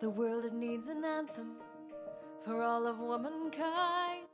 [0.00, 1.56] The world it needs an anthem
[2.42, 4.24] for all of womankind.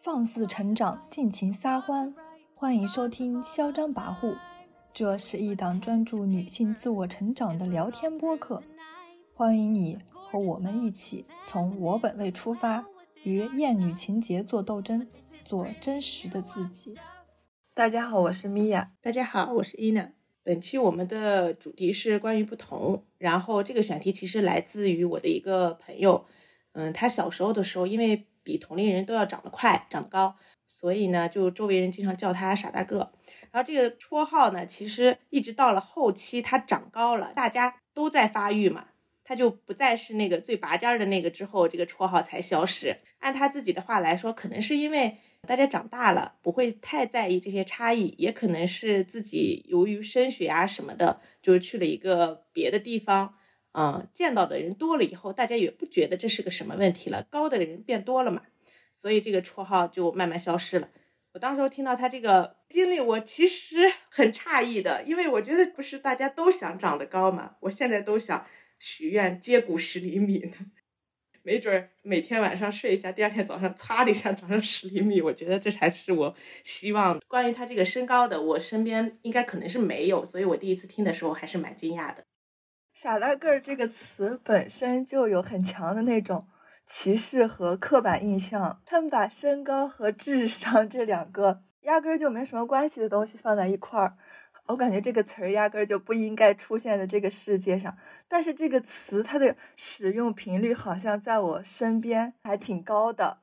[0.00, 2.14] 放肆成长，尽情撒欢，
[2.54, 4.34] 欢迎收听《嚣张跋扈》。
[4.94, 8.62] 这是一档专注女性自我成长的聊天播客，
[9.34, 12.86] 欢迎你和我们一起从我本位出发，
[13.24, 15.08] 与厌女情节做斗争，
[15.44, 16.96] 做真实的自己。
[17.74, 18.92] 大家好，我是米娅。
[19.02, 20.12] 大家好，我是伊娜。
[20.46, 26.24] 本期我们的主题是关于不同，然后这个选题其实来自于我的一个朋友，
[26.74, 30.36] 嗯，他小时候的时候，因为比同龄人都要长得快、长得高，
[30.68, 33.10] 所以呢，就周围人经常叫他傻大个。
[33.50, 38.86] 然后这个绰号呢，其实一直到了后期他长高了，大家都在发育嘛，
[39.24, 42.96] 他就不再是那个最拔尖的那个，之后这个绰号才消失。
[43.18, 45.18] 按他自己的话来说，可能是因为。
[45.46, 53.34] 大家长大了，不会太在意这些差异，也可能是自己由于升学啊什么的，就是去了一个别的地方，
[53.72, 58.42] 嗯，见到的人多了以后，大家也不觉得这是个什么问题了，高的人变多了嘛，
[58.92, 60.88] 所以这个绰号就慢慢消失了。
[61.32, 68.46] 我当时听到他这个经历，我其实 很诧异的，因为我觉得不是大家都想长得高嘛，我现在都想
[68.78, 70.52] 许愿接骨十厘米呢。
[71.46, 77.20] 没准儿每天晚上睡一下，第二天早上擦的一下长上十厘米，我觉得这才是我希望。
[77.28, 82.24] 关于他这个身高的，我身边应该可能是没有，所以我第一次听的时候还是蛮惊讶的。
[82.94, 86.48] 傻大个儿这个词本身就有很强的那种
[86.84, 94.16] 歧视和刻板印象，他们把身高和智商这两个压根儿就没什么关系的东西放在一块儿。
[94.66, 97.96] 我感觉这个词儿压根儿就不应该出现在这个世界上，
[98.28, 103.38] 但是这个词它的使用频率好像在我身边还挺高的。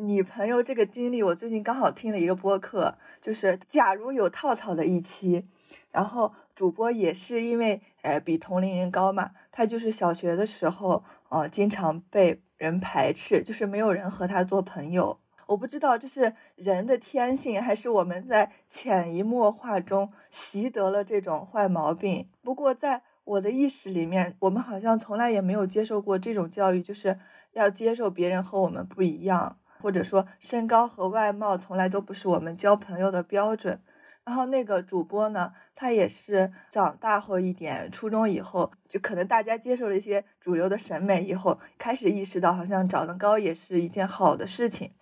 [0.00, 5.48] 你朋友这个经历，我最近刚好听了一个播客，就是假如有套套的一期，
[5.90, 15.18] 然后主播也是因为呃比同龄人高嘛，他就是小学的时候呃经常被人排斥，就是没有人和他做朋友。
[15.48, 22.28] 我不知道这是人的天性，还是我们在潜移默化中习得了这种坏毛病。
[22.42, 27.18] 不过，在我的意识里面，我们好像从来也没有接受过这种教育，就是
[27.52, 33.80] 要接受别人和我们不一样，或者说身高和外貌从来都不是我们交朋友的标准。
[34.24, 44.92] 然后那个主播呢，他也是长大后一点，初中以后，就可能大家接受了一些主流的审美以后，开始意识到好像长得高也是一件好的事情。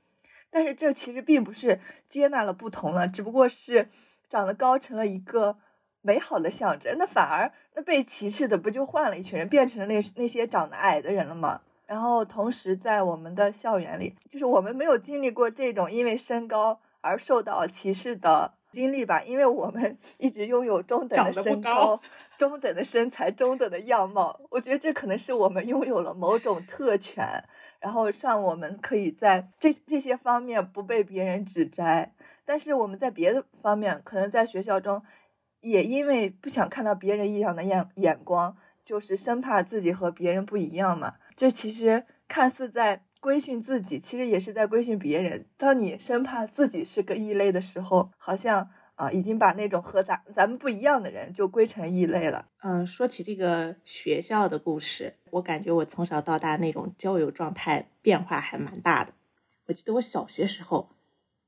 [0.51, 3.89] 但是这其实并不是接纳了不同了，只不过是
[4.29, 5.57] 长得高成了一个
[6.03, 6.97] 美好的象征。
[6.99, 11.61] 那反而那被歧视的不就换了一群人，变成了那那些长得矮的人了吗？
[11.87, 18.55] 然后同时在我们的校园里，就是我们没有经历过这种因为身高而受到歧视的。
[18.73, 21.99] 经历吧，因为我们 一直拥有中等的身高、
[22.39, 27.45] 中等的身材、中等的样貌，我觉得这可能是我们拥有了某种特权，
[27.81, 32.15] 然后让我们可以在这这些方面不被别人指摘。
[32.45, 35.03] 但是我们在别的方面，可能在学校中，
[35.61, 41.15] 也因为不想看到别人异样的眼眼光，就是生怕自己和别人不一样嘛。
[41.35, 43.03] 这其实看似在。
[43.19, 45.47] 规训自己，其实也是在规训别人。
[45.57, 52.49] 当你生怕自己是个异类的时候，好像啊，已经把那种和咱咱们不一样的人就归成异类了。
[52.63, 59.13] 嗯，说起这个学校的故事，我感觉我从小到大那种交友状态变化还蛮大的。
[59.67, 60.91] 我记得我小学时候，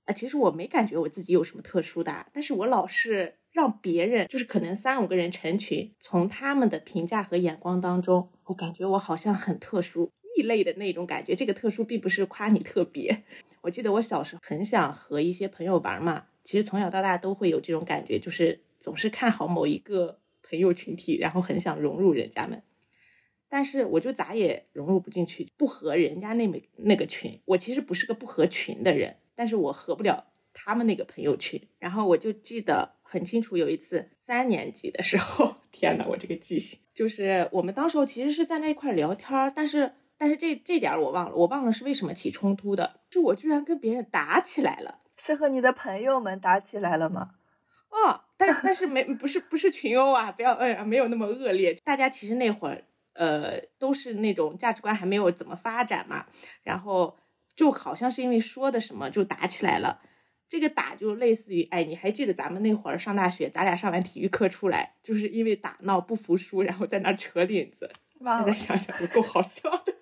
[0.04, 10.10] 啊，其实我没感觉我自己有什么特殊的，但是我老是让别人，就是可能三五个人成群，从他们的评价和眼光当中，我感觉我好像很特殊。
[10.36, 13.24] 异类的那种感觉，这个特殊并不是夸你特别。
[13.62, 22.62] 我记得我小时候很想和一些朋友玩嘛，其实从小到大都会有这种感觉，就是总是看好某一个朋友群体，然后很想融入人家们，
[23.50, 27.38] 但是我就咋也融入不进去，不合人家那么那个群。
[27.44, 31.60] 我其实不是个不合群的人，但是我合不了他们那个朋友群。
[31.78, 39.92] 然后我就记得很清楚，有一次三年级的时候， 天呐，我这个记性，就是我们当时候其实是在那一块聊天，但是。
[40.20, 47.32] 但是这这点我忘了，我忘了是为什么起冲突的，就我居然跟别人打起来了，是和你的朋友们打起来了吗？
[47.90, 52.84] 哦，但但是没不是不是群殴啊，不要嗯没有那么恶劣，大家其实那会儿
[53.14, 56.26] 呃都是那种价值观还没有怎么发展嘛，
[56.62, 57.16] 然后
[57.56, 60.00] 就好像是因为说的什么就打起来了，
[60.48, 67.90] 这个打就类似于哎你还记得咱们那会儿上大学，咱俩上完体育课出来，就是因为打闹不服输，然后在那扯领子，
[68.20, 69.94] 现在想想都够好笑的。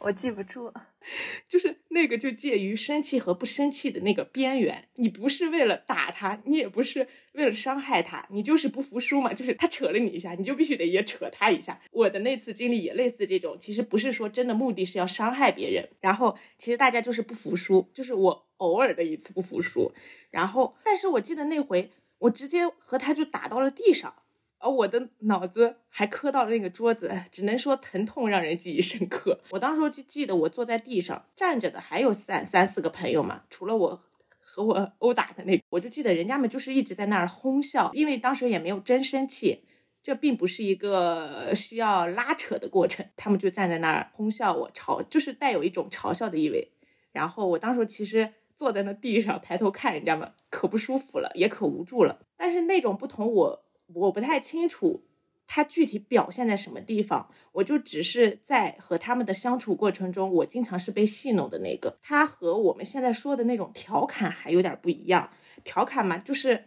[0.00, 0.72] 我记不住。
[1.48, 4.88] 就是那个就介于生气和不生气的那个边缘。
[4.96, 9.32] 你不是为了打他，你也不是为了伤害他，你就是不服输嘛。
[9.32, 11.80] 就是他扯了你一下，你就必须得也扯他一下。
[11.92, 19.92] 我的那次经历也类似这种，其实不是说真的目的是要伤害别人，然后其实大家就是不服输，就是我偶尔的一次不服输。
[20.30, 24.14] 然后，但是我记得那回我直接和他就打到了地上。
[24.60, 29.38] 而我的脑子还磕到了那个桌子，只能说疼痛让人记忆深刻。
[29.50, 34.02] 我当时就记得我坐在地上站着的还有三三四个朋友嘛，除了我
[34.40, 39.62] 和我殴打的那，我就记得人家们就是一直在那儿哄笑，因为当时也没有真生气，
[40.02, 46.72] 这并不是一个需要拉扯的过程，他们就站在那儿哄笑我，嘲就是带有一种嘲笑的意味。
[47.12, 52.18] 然后我当时其实坐在那地上抬头看人家们，可不舒服了，也可无助了。
[52.36, 53.64] 但是那种不同我。
[53.94, 55.02] 我不太清楚
[55.46, 61.98] 他具体表现在什么地方，我就只是在和他们的相处过程中，我经常是被戏弄的那个。
[62.02, 65.30] 他和我们现在说的那种调侃还有点不一样，
[65.64, 66.64] 调侃嘛，就是，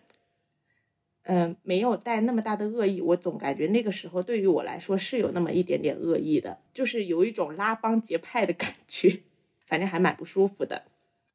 [1.24, 3.00] 嗯，没有带那么大的恶意。
[3.02, 9.22] 我总感觉那个时候对于我来说是有那么一点点恶意的，就是有一种拉帮结派的感觉，
[9.68, 10.86] 反正还蛮不舒服的。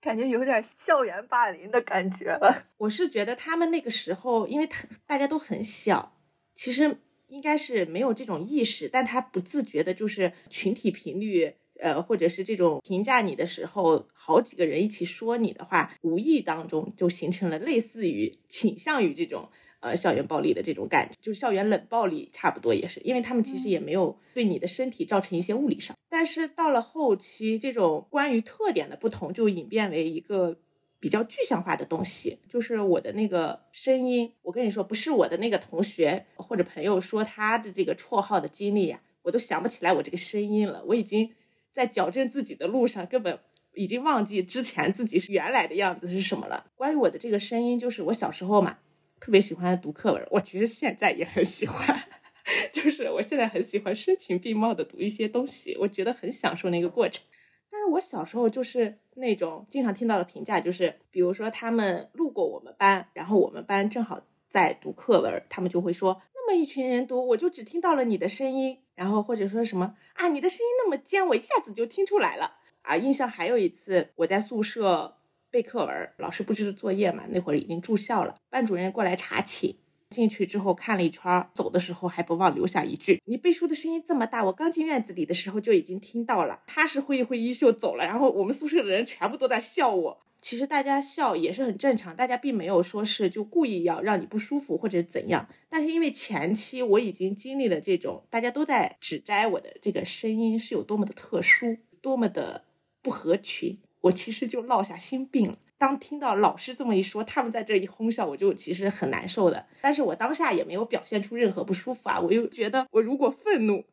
[0.07, 2.69] 感觉有点校园霸凌的感觉了。
[2.79, 6.17] 我是觉得他们那个时候，因为他大家都很小，
[6.55, 19.51] 其实应该是没有这种意识，但他不自觉的，就是群体频率，呃，或者是这种评价你的时候，好几个人一起说你的话，无意当中就形成了类似于倾向于这种。
[19.81, 25.95] 呃，校园暴力的这种感觉，就是校园冷暴力，差不多也是，因为他们其实也没有对你的身体造成一些物理上。
[26.09, 30.59] 但是到了后期，这种关于特点的不同，就演变为一个
[30.99, 34.33] 比较具象化的东西，就是我的那个声音。
[34.43, 40.83] 我跟你说，不是我的那个同学或者朋友说他的这个绰号的经历呀，我都想不起来我这个声音了。
[40.87, 41.31] 我已经
[41.71, 43.39] 在矫正自己的路上，根本
[43.75, 46.65] 已经忘记之前自己是原来的样子是什么了。
[46.75, 48.79] 关于我的这个声音，就是我小时候嘛。
[49.19, 51.99] 特别喜欢读课文，我其实现在也很喜欢，
[52.73, 57.25] 就是我现在很喜欢声情并茂的读一些东西，我觉得很享受那个过程。
[57.71, 72.97] 但是我小时候就是那种经常听到的评价，就是比如说他们路过我们班，然后我们班正好在读课文，他们就会说那么一群人读，我就只听到了你的声音，然后或者说什么啊，你的声音那么尖，我一下子就听出来了啊。
[72.97, 75.17] 印象还有一次，我在宿舍。
[75.57, 78.35] 背课文，老师布置的作业嘛，那会儿已经住校了。
[78.51, 79.75] 班主任过来查寝，
[80.11, 90.21] 进去之后看了一圈，走的时候还不忘留下一句：“你背书的声音这么大，我刚进院子里的时候就已经听到了。”他是挥一挥衣袖走了，然后我们宿舍的人全部都在笑我。
[90.43, 95.49] 其实大家笑也是很正常，大家并没有说是就故意要让你不舒服或者怎样。
[95.71, 102.67] 但是因为前期我已经经历了这种，大家都在指摘我的这个声音是有多么的特殊，多么的
[103.01, 103.79] 不合群。
[104.07, 105.57] 我其实就落下心病了。
[105.79, 109.67] 当听到老师这么一说，他们在这一哄笑，我就其实很难受的。
[109.83, 112.19] 但是我当下也没有表现出任何不舒服啊。
[112.19, 113.85] 我又觉得，我如果愤怒，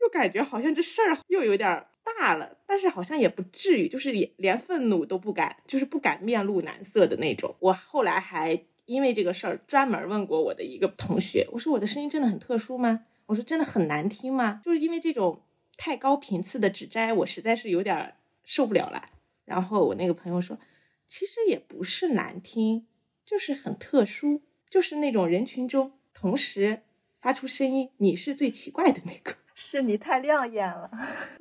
[0.00, 2.56] 又感觉好像这事儿又有点大了。
[2.66, 7.54] 但是好像也不至于，就是连连愤怒都不敢，就是不敢面露难色的那种。
[7.60, 13.04] 我后来还因为这个事儿专门问过我的一个同学，我说我的声音真的很特殊吗？
[13.26, 14.60] 我说真的很难听吗？
[14.64, 15.42] 就是因为这种
[15.76, 19.10] 太高频次的指摘，我实在是有点受不了了。
[19.48, 20.58] 然后我那个朋友说，
[21.06, 22.86] 其实也不是难听，
[23.24, 26.82] 就是很特殊，就是那种人群中同时
[27.18, 30.90] 发出声音，你是最奇怪的那个， 是你太亮眼了。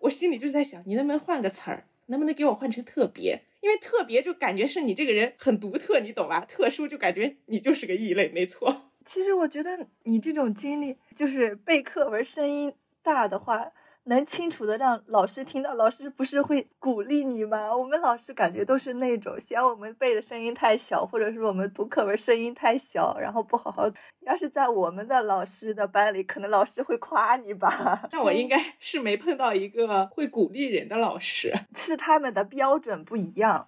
[0.04, 3.44] 我心里就是在想，你能不能换个词儿，能不能给我换成特别？
[3.60, 6.46] 因为特别就感觉是你这个人很独特，你懂吧？
[6.46, 8.92] 特殊就感觉你就是个异类，没错。
[9.04, 12.74] 其实我觉得你这种经历，就是背课文声音
[13.04, 13.74] 大的话。
[14.08, 17.76] 能清楚的让老师听到，老师不是会鼓励你吗？
[17.76, 23.90] 我们老师感觉都是那种嫌我们背的声音太小，或者是我们读课文声音太小，然后不好好。
[24.22, 28.08] 要是在我们的老师的班里，可能老师会夸你吧。
[28.14, 33.68] 那我应 该是没碰到一个会鼓励人的老师， 是他们的标准不一样，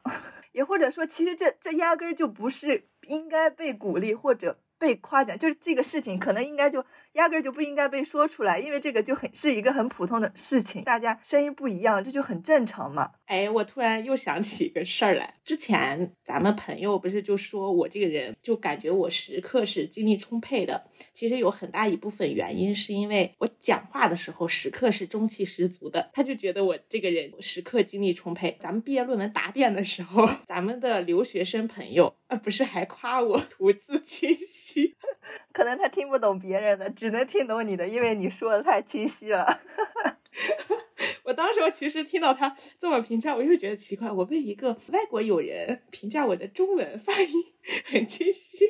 [0.54, 4.58] 也或者说，其实这这压根儿就不是应该被鼓励或者。
[4.80, 6.84] 被夸奖就是这个事情，可能应该就
[7.14, 13.12] 压根儿就不应该被说出来，因为这个就很是一个很普通的事情，大家声音不一样，这就很正常嘛。
[13.26, 28.58] 哎，我突然又想起一个事儿来，之前咱们朋友不是就说我这个人就感觉我时刻是精力充沛的，其实有很大一部分原因是因为我讲话的时候时刻是中气十足的，他就觉得我这个人时刻精力充沛。
[28.60, 34.69] 咱们毕业论文答辩的时候， 咱们的留学生朋友啊，不是还夸我 吐字清晰。
[35.54, 39.62] 可能他听不懂别人的，只能听懂你的，因为你说的太清晰了。
[41.24, 47.34] 我当时候其实听到他这么评价，我就觉得奇怪，我被一个外国友人评价我的中文发音
[47.86, 48.66] 很清晰。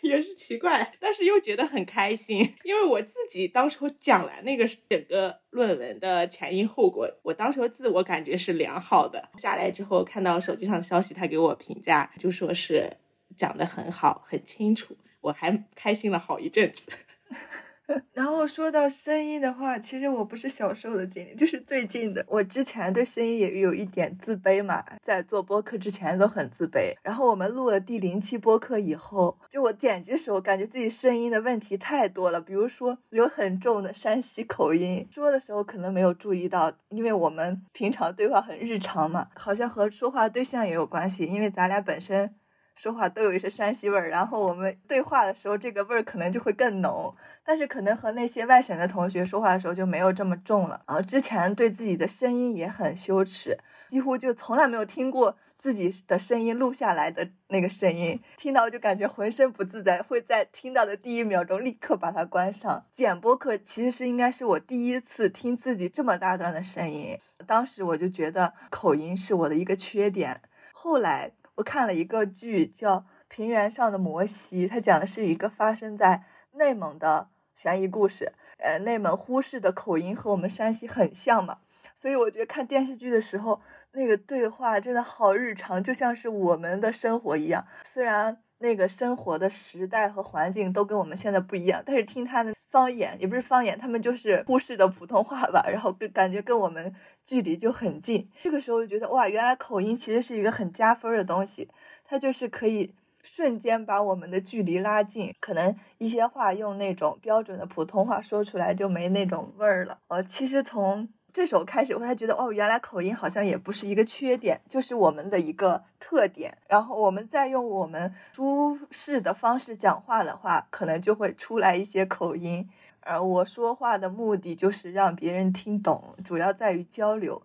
[0.00, 9.28] 也是奇怪，但是又觉得很开心，因为我自己当时候讲完那个整个论文的前因后果，我当时候自我感觉是良好的。
[9.38, 12.96] 下来之后看到手机上的消息，他给我评价就说是
[13.36, 14.96] 讲的很好，很清楚，
[15.28, 16.82] 我还开心了好一阵子。
[18.12, 22.22] 然后说到声音的话，其实我不是小时候的经历，就是最近的。
[22.28, 26.92] 我之前对声音也有一点自卑嘛，在做播客之前都很自卑。
[27.02, 42.34] 然后我们录了第零期播客以后，就我剪辑的时候，感觉自己声音的问题太多了，比如说有很重的山西口音，说的时候可能没有注意到，因为我们平常对话很日常嘛，好像和说话对象也有关系，因为咱俩本身。
[42.78, 47.12] 说话都有一些山西味儿，然后我们对话的时候，这个味儿可能就会更浓。
[47.44, 50.80] 但是可能和那些外省的同学说话的时候就没有这么重了。
[50.86, 53.58] 然后之前对自己的声音也很羞耻，
[53.88, 62.84] 几乎就从来没有听过自己的声音录下来的那个声音，听到就感觉浑身不自在，会在听到的第一秒钟立刻把它关上。
[62.92, 70.42] 剪播客其实是应该是我第一次听自己这么大段的声音，当时我就觉得口音是我的一个缺点。
[70.72, 71.32] 后来。
[71.58, 72.96] 我看了一个剧，叫
[73.26, 78.32] 《平原上的摩西》，它讲的是一个发生在内蒙的悬疑故事。
[78.58, 81.58] 呃，内蒙呼市的口音和我们山西很像嘛，
[81.96, 83.60] 所以我觉得看电视剧的时候，
[83.92, 87.66] 那个对话真的好日常，就像是我们的生活一样。
[87.84, 88.38] 虽然。
[88.60, 96.94] 那个生活的时代和环境都跟我们现在不一样，但是听他的方言也不是方言，他们就是呼市的普通话吧，然后跟感觉跟我们
[97.24, 98.28] 距离就很近。
[98.42, 101.68] 这个时候就觉得哇，原来口音其实是一个很加分的东西，
[102.04, 105.34] 它就是可以瞬间把我们的距离拉近。
[105.40, 109.98] 可能一些话用那种标准的普通话说出来就没那种味儿了。
[110.08, 116.58] 呃，其实从这时候开始，我才觉得哦，原来口音好像也不是一个缺点，就是我们的一个特点。
[116.66, 122.68] 然后我们再用我们舒适的方式讲话的话，可能就会出来一些口音。
[123.02, 127.40] 而我说话的目的就是让别人听懂，主要在于交流，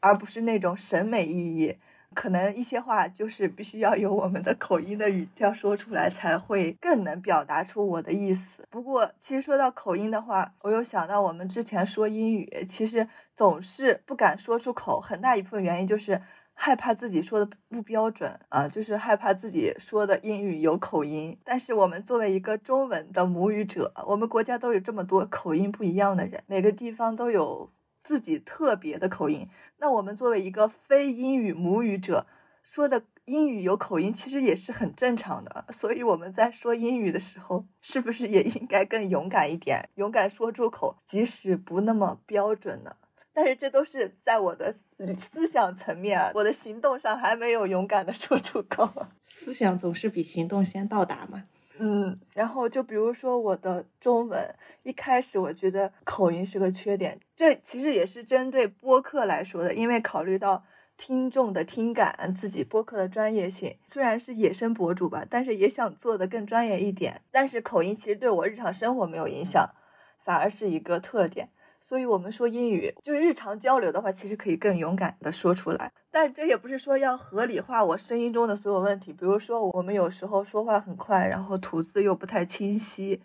[0.00, 1.78] 而不是那种审美意义。
[2.14, 8.66] 可能一些话就是必须要有我们的口音的语调说出来，才会更能表达出我的意思。
[8.70, 16.20] 不过，其实说到口音的话，我又想到我们之前说英语，其实总是不敢说出口，很大一部分原因就是
[16.54, 21.38] 害怕自己说的不标准啊，就是害怕自己说的英语有口音。
[21.44, 27.70] 但是我们作为一个中文的母语者，我们国家都有这么多口音不一样的人，每个地方都有。
[28.08, 29.46] 自己特别的口音，
[29.80, 32.26] 那我们作为一个非英语母语者，
[32.62, 35.66] 说的英语有口音，其实也是很正常的。
[35.68, 42.96] 所以我们在说英语的时候，是不是也应该更勇敢一点，勇敢说出口，即使不那么标准呢？
[43.34, 44.74] 但是这都是在我的
[45.18, 48.90] 思想层面，我的行动上还没有勇敢的说出口。
[49.22, 51.42] 思想总是比行动先到达嘛。
[51.80, 60.64] 嗯，然后就比如说我的中文，一开始我觉得口音是个缺点，这其实也是针对播客来说的，因为考虑到
[60.96, 67.22] 听众的听感，自己播客的专业性，虽然是野生博主吧，但是也想做的更专业一点。
[67.30, 69.70] 但是口音其实对我日常生活没有影响，
[70.18, 71.48] 反而是一个特点。
[71.88, 75.90] 所以，我们说英语就是日常交流的话，其实可以更勇敢的说出来。
[76.10, 79.10] 但这也不是说要合理化我声音中的所有问题。
[79.10, 83.22] 比如说，我们有时候说话很快，然后吐字又不太清晰，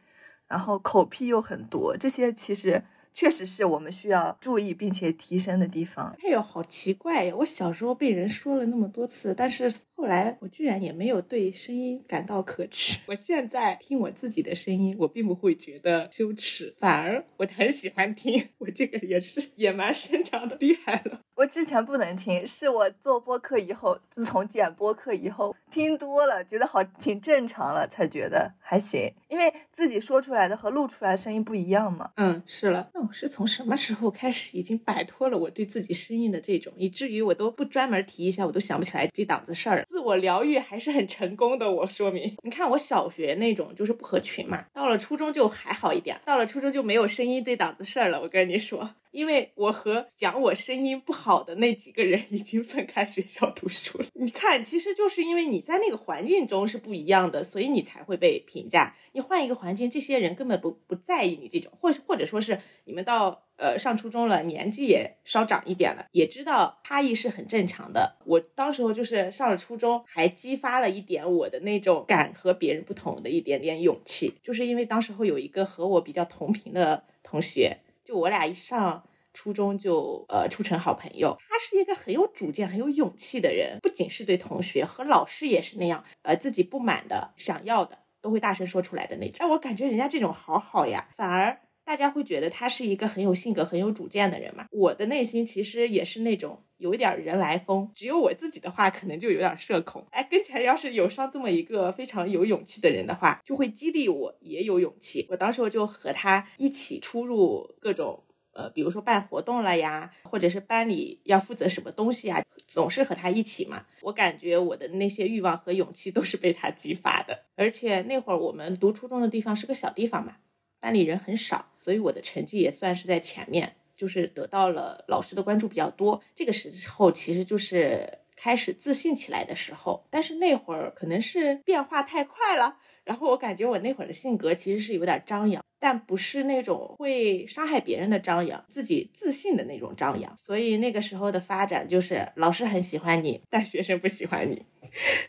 [0.48, 2.82] 然后口癖又很多，这些其实。
[3.14, 6.16] 确实是我们需要注意并且提升的地方。
[6.24, 7.36] 哎呦，好奇怪呀！
[7.38, 12.98] 我小时候被人说了那么多次，但是后来我居然也没有对声音感到可耻。
[13.06, 18.50] 我现在听我自己的声音，我并不会觉得羞耻，反而我很喜欢听。
[18.58, 21.22] 我这个也是野蛮生长的厉害了。
[21.36, 29.12] 我之前不能听，是我做播客以后，自从剪播客以后，听多了，觉得好挺正常了，才觉得还行。
[29.30, 32.12] 因为自己说出来的和录出来的声音不一样嘛。
[32.18, 32.90] 嗯，是了。
[32.94, 39.84] 那我是从什么时候开始已经摆脱了我对自己声音的这种，以至于我都不专门提一下，我都想不起来这档子事儿。
[39.90, 42.38] 自我疗愈还是很成功的，我说明。
[42.44, 48.22] 你看我小学那种就是不合群嘛，到了初中就还好一点，到了初中就没有声音这档子事儿了。
[48.22, 48.92] 我跟你说。
[49.14, 54.06] 因为我和讲我声音不好的那几个人已经分开学校读书了。
[54.14, 58.96] 你看，其实就是因为你在那个环境中是不一样的，所以你才会被评价。
[59.12, 68.18] 你换一个环境，这些人根本不不在意你这种，或或者说是你们到呃上初中了，年纪也稍长一点了，也知道差异是很正常的。
[68.26, 77.78] 我当时候就是上了初中，还激发了一点我的那种敢和别人不同的一点点勇气，就是因为当时候有一个和我比较同频的同学。
[78.04, 81.36] 就我俩一上初中就呃处成好朋友。
[81.50, 89.38] 他是一个很有主见、很有勇气的人，不仅是对同学和老师也是那样，呃，自己不满的、想要的都会大声说出来的那种。
[89.40, 91.62] 哎，我感觉人家这种好好呀，反而。
[91.86, 94.66] 大家会觉得他是一个很有性格、很有主见的人嘛？
[94.72, 100.06] 我的内心其实也是那种有一点人来疯，只有我自己的话，可能就有点社恐。
[100.12, 105.26] 哎，跟前要是有上这么一个非常有勇气的人的话，就会激励我也有勇气。
[105.30, 108.24] 我当时我就和他一起出入各种
[108.54, 113.86] 呃，比如说办活动了呀，或者是班里要负责什么东西啊，总是和他一起嘛。
[114.02, 117.46] 我感觉我的那些欲望和勇气都是被他激发的。
[117.56, 120.38] 而且那会儿我们读初中的地方是个小地方嘛。
[120.80, 126.24] 班里人很少，所以我的成绩也算是在前面，就是得到了老师的关注比较多。
[126.34, 140.38] 这个时候其实就是开始自信起来的时候，但是那会儿可能是变化太快了，然后我感觉我那会儿的性格其实是有点张扬，但不是那种会伤害别人的张扬，自己自信的那种张扬。
[140.38, 144.66] 所以那个时候的发展就是老师很喜欢你，但学生不喜欢你，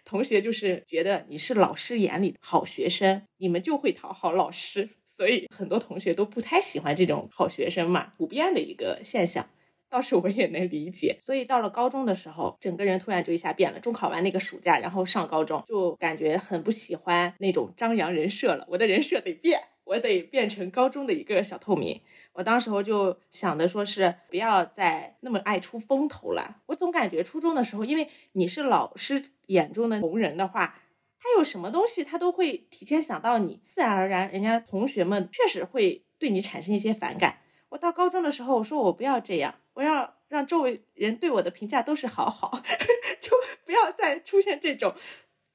[0.04, 4.88] 同学就是觉得你是老师眼里的好学生，你们就会讨好老师。
[5.16, 9.48] 所以很多同学都不太喜欢这种好学生嘛，普遍的一个现象，
[9.88, 11.16] 倒是我也能理解。
[11.20, 13.78] 所以到了高中的时候，整个人突然就一下变了。
[13.78, 18.66] 中考完那个暑假，然后上高中，就感觉很不喜欢那种张扬人设了。
[18.68, 22.00] 我的人设得变，我得变成高中的一个小透明。
[22.32, 26.56] 我当时候就想的说是不要再那么爱出风头了。
[26.66, 30.80] 我总感觉初中的时候，因为你是老师眼中的红人的话。
[31.24, 37.38] 他有什么东西，他都会提前想到你，自然而然，人家同学们确实会对你产生一些反感。
[37.70, 42.60] 我到高中的时候，我说我不要这样，我要让周围人对我的评价都是好好，
[43.20, 43.30] 就
[43.64, 44.94] 不要再出现这种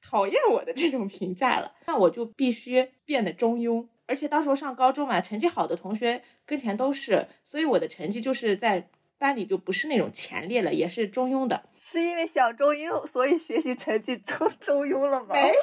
[0.02, 1.76] 讨厌我的这种评价了。
[1.86, 8.90] 那我就必须变得中庸，而且到时候上高中嘛，成绩好的同学跟前都是，所以我的成绩就是在。
[9.20, 11.62] 班里就不是那种前列了，也是中庸的。
[11.74, 15.34] 是因为想中庸，所以学习成绩中中庸了吗？
[15.34, 15.54] 没有，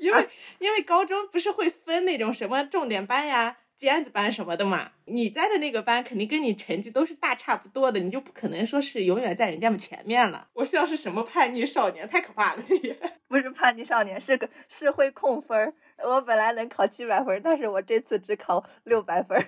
[0.00, 4.92] 因为因为高中不是会分那种什么重点班呀、尖子班什么的嘛。
[5.04, 10.48] 你在的那个班肯定跟你成绩都是大差不多的，你就不可能说是永远在人家们前面了。
[10.54, 12.62] 我像是什么叛逆少年，太可怕了！
[12.68, 12.96] 你
[13.28, 15.74] 不是叛逆少年，是个是会控分儿。
[15.98, 19.38] 我本来能考七百分，但是我这次只考六百分。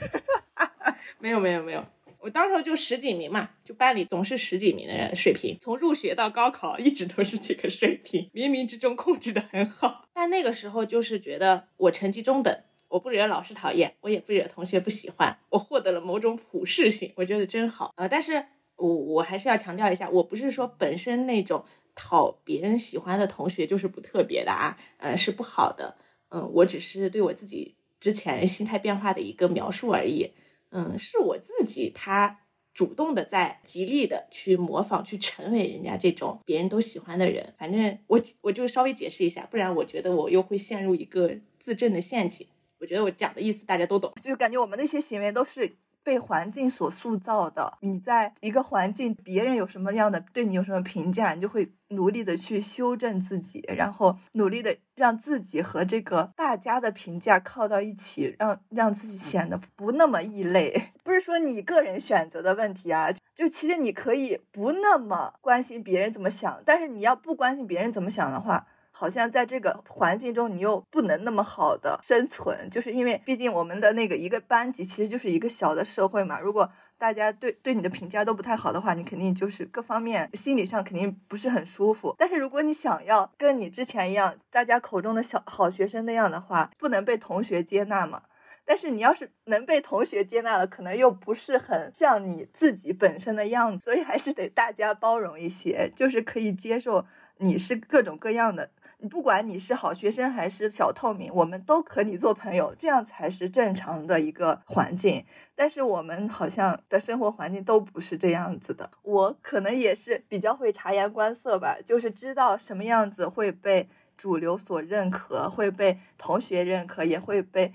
[1.18, 1.84] 没有没有没有。
[2.20, 10.04] 我当时就十几名嘛，就班里总是十几名的水平，从入学到高考一直都是这个水平，冥冥之中控制的很好。
[10.12, 12.56] 但那个时候就是觉得我成绩中等，
[12.88, 18.08] 我不惹老师讨厌，我也不惹同学不喜欢，我获得了某种普适性，我觉得真好啊。
[18.08, 18.44] 但是
[18.76, 25.96] 我我还是要强调一下，我不是说本身那种讨别人喜欢的同学就是不特别的啊，呃是不好的，
[26.30, 30.32] 嗯，我只是对我自己之前心态变化的一个描述而已。
[30.70, 32.40] 嗯，是我自己，他
[32.74, 37.54] 主动的在极力的去模仿，去成为人家这种别人都喜欢的人。
[37.58, 42.46] 反正我我就稍微解释一下，不然我觉得我又会陷入一个自证的陷阱。
[42.80, 45.76] 我觉得我讲的意思大家都懂，就感觉我们那些行为都是。
[46.08, 60.92] 被环境所塑造的，你在一个环境，别人有什么样的对你有什么评价，你就会努力的去修正自己，然后努力的让自己和这个大家的评价靠到一起，让让自己显得不那么异类。
[61.04, 68.66] 不是说你个人选择的问题啊，就其实你可以不那么关心别人怎么想，但是你要不关心别人怎么想的话。
[68.98, 76.40] 好像在这个环境中，你又不能那么好的生存，就是因为毕竟我们的那个一个班级其实就是一个小的社会嘛。
[76.40, 82.12] 如果大家对对你的评价都不太好的话，你肯定就是各方面心理上肯定不是很舒服。
[82.18, 88.22] 但是如果你想要跟你之前一样，大家口中的小好学生那样的话，不能被同学接纳嘛。
[88.64, 97.06] 但是你要是能被同学接纳了，可能又不是很像你自己本身的样子，所以还是得大家包容一些，就是可以接受
[97.38, 98.68] 你是各种各样的。
[99.00, 105.24] 你不管你是好学生还是小透明，我们都和你做朋友，这样才是正常的一个环境。
[105.54, 108.90] 但是我们好像的生活环境都不是这样子的。
[109.02, 117.74] 我可能也是比较会察言观色吧，就是知道什么样子会被主流所认可，会被同学认可，也会被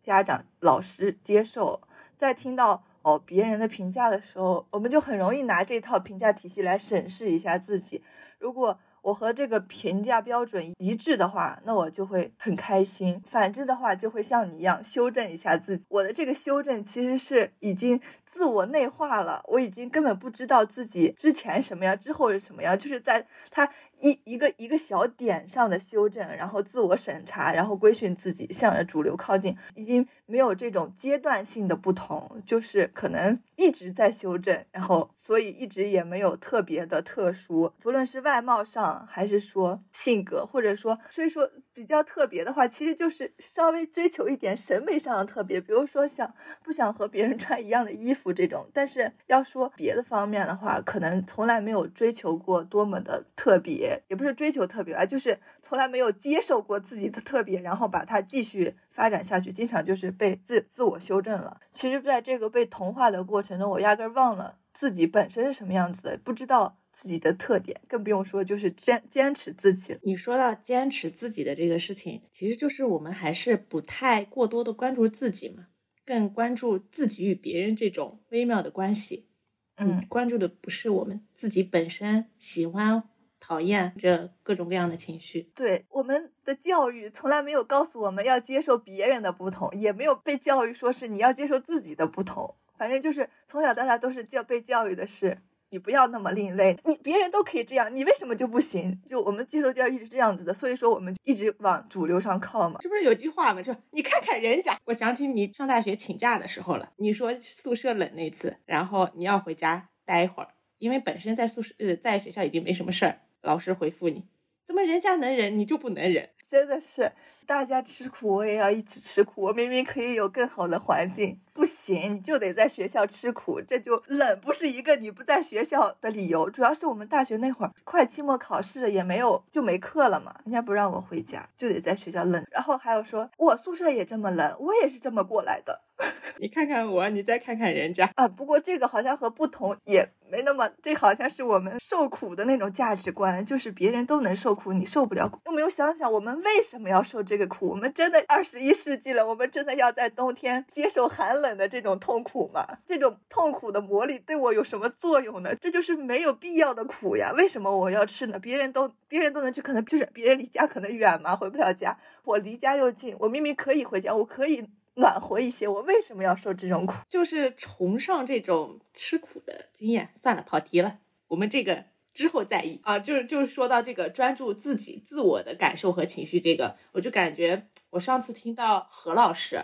[0.00, 1.82] 家长、老师接受。
[2.16, 8.02] 在听到哦别人的评价的时候，我们就很容易拿这套评价体系来审视一下自己。
[8.38, 15.84] 如果我和这个评价标准一致的话，那我就会很开心；反之的话，就会像你一样修正一下自己。
[15.88, 18.00] 我的这个修正其实是已经
[18.32, 23.68] 自我内化了，我已经根本不知道自己之前什么样，之后是什么样，就是在他
[24.00, 48.68] 一一个一个小点上的修正，然后自我审查，然后规训自己，向着主流靠近，已经没有这种阶段性的不同，就是可能一直在修正，然后所以一直也没有特别的特殊，不论是外貌上还是说性格，或者说所以说比较特别的话，其实就是稍微追求一点审美上的特别，比如说想不想和别人穿一样的衣服这种。
[48.72, 61.60] 但是要说别的方面的话，可能从来没有追求过多么的特别，也不是追求特别啊，就是从来没有接受过自己的特别，然后把它继续发展下去，经常就是被自自我修正了。
[61.72, 66.78] 其实，在这个被同化的过程中，我压根儿忘了自己本身是什么样子的，不知道。
[66.92, 69.98] 自己的特点，更不用说就是坚坚持自己。
[70.02, 75.66] 你说到坚持自己的这个事情，其实就是我们还是不太过多的关注自己嘛，
[76.04, 79.28] 更关注自己与别人这种微妙的关系。
[79.76, 83.02] 嗯，关注的不是我们自己本身喜欢、
[83.40, 85.50] 讨厌这各种各样的情绪。
[85.54, 92.54] 对，我们的教育从来没有告诉我们要接受别人的不同，也没有被教育说是你要接受自己的不同。
[92.76, 95.38] 反正就是从小到大都是教被教育的是。
[95.72, 99.00] 你不要那么另类，你别人都可以这样，你为什么就不行？
[99.06, 102.78] 就我们接受教育是这样子的，所以说我们一直往主流上靠嘛。
[102.82, 103.62] 这不是有句话吗？
[103.62, 106.92] 就你看看人家，我想起你上大学请假的时候了。
[106.96, 114.26] 你说宿舍冷那次，然后你要回家待一会儿，因为本身在宿舍呃在学校已经没什么事儿，老师回复你，
[114.66, 116.28] 怎么人家能忍你就不能忍？
[116.52, 117.10] 真的是。
[117.44, 119.42] 大家吃苦，我也要一起吃苦。
[119.42, 123.60] 我明明可以有更好的环境，不行，你就得在学校吃苦。
[123.60, 126.48] 这就冷，不是一个你不在学校的理由。
[126.48, 132.44] 主要是我们大学那会儿快期末考试了，也没有就没课了嘛，人家不让我回家，就得在学校冷。
[132.50, 135.80] 然后还有说我宿舍也这么冷，我也是这么过来的。
[136.38, 138.26] 你看看我，你再看看人家啊。
[138.28, 145.38] 不过这个好像和不同也没那么，这好像是我们受苦的那种价值观，就是别人都能受苦，你受不了苦。
[145.46, 147.70] 有没有想想我们为什么要受这个苦？
[147.70, 152.66] 我们真的二十一世纪了，我们真的要在冬天接受寒冷的这种痛苦吗？
[152.86, 155.54] 这种痛苦的磨砺对我有什么作用呢？
[155.56, 157.32] 这就是没有必要的苦呀。
[157.36, 158.38] 为什么我要吃呢？
[158.38, 161.98] 别人都别人都能吃，可能就是别人离家可能远嘛，回不了家。
[162.24, 164.68] 我离家又近，我明明可以回家，我可以。
[164.94, 166.92] 暖和一些，我为什么要受这种苦？
[167.08, 170.10] 就是崇尚这种吃苦的经验。
[170.22, 172.98] 算了，跑题了，我们这个之后再议啊。
[172.98, 179.60] 就是就是说到这个专注自己自我的感受和情绪，这个我就感觉我上次听到何老师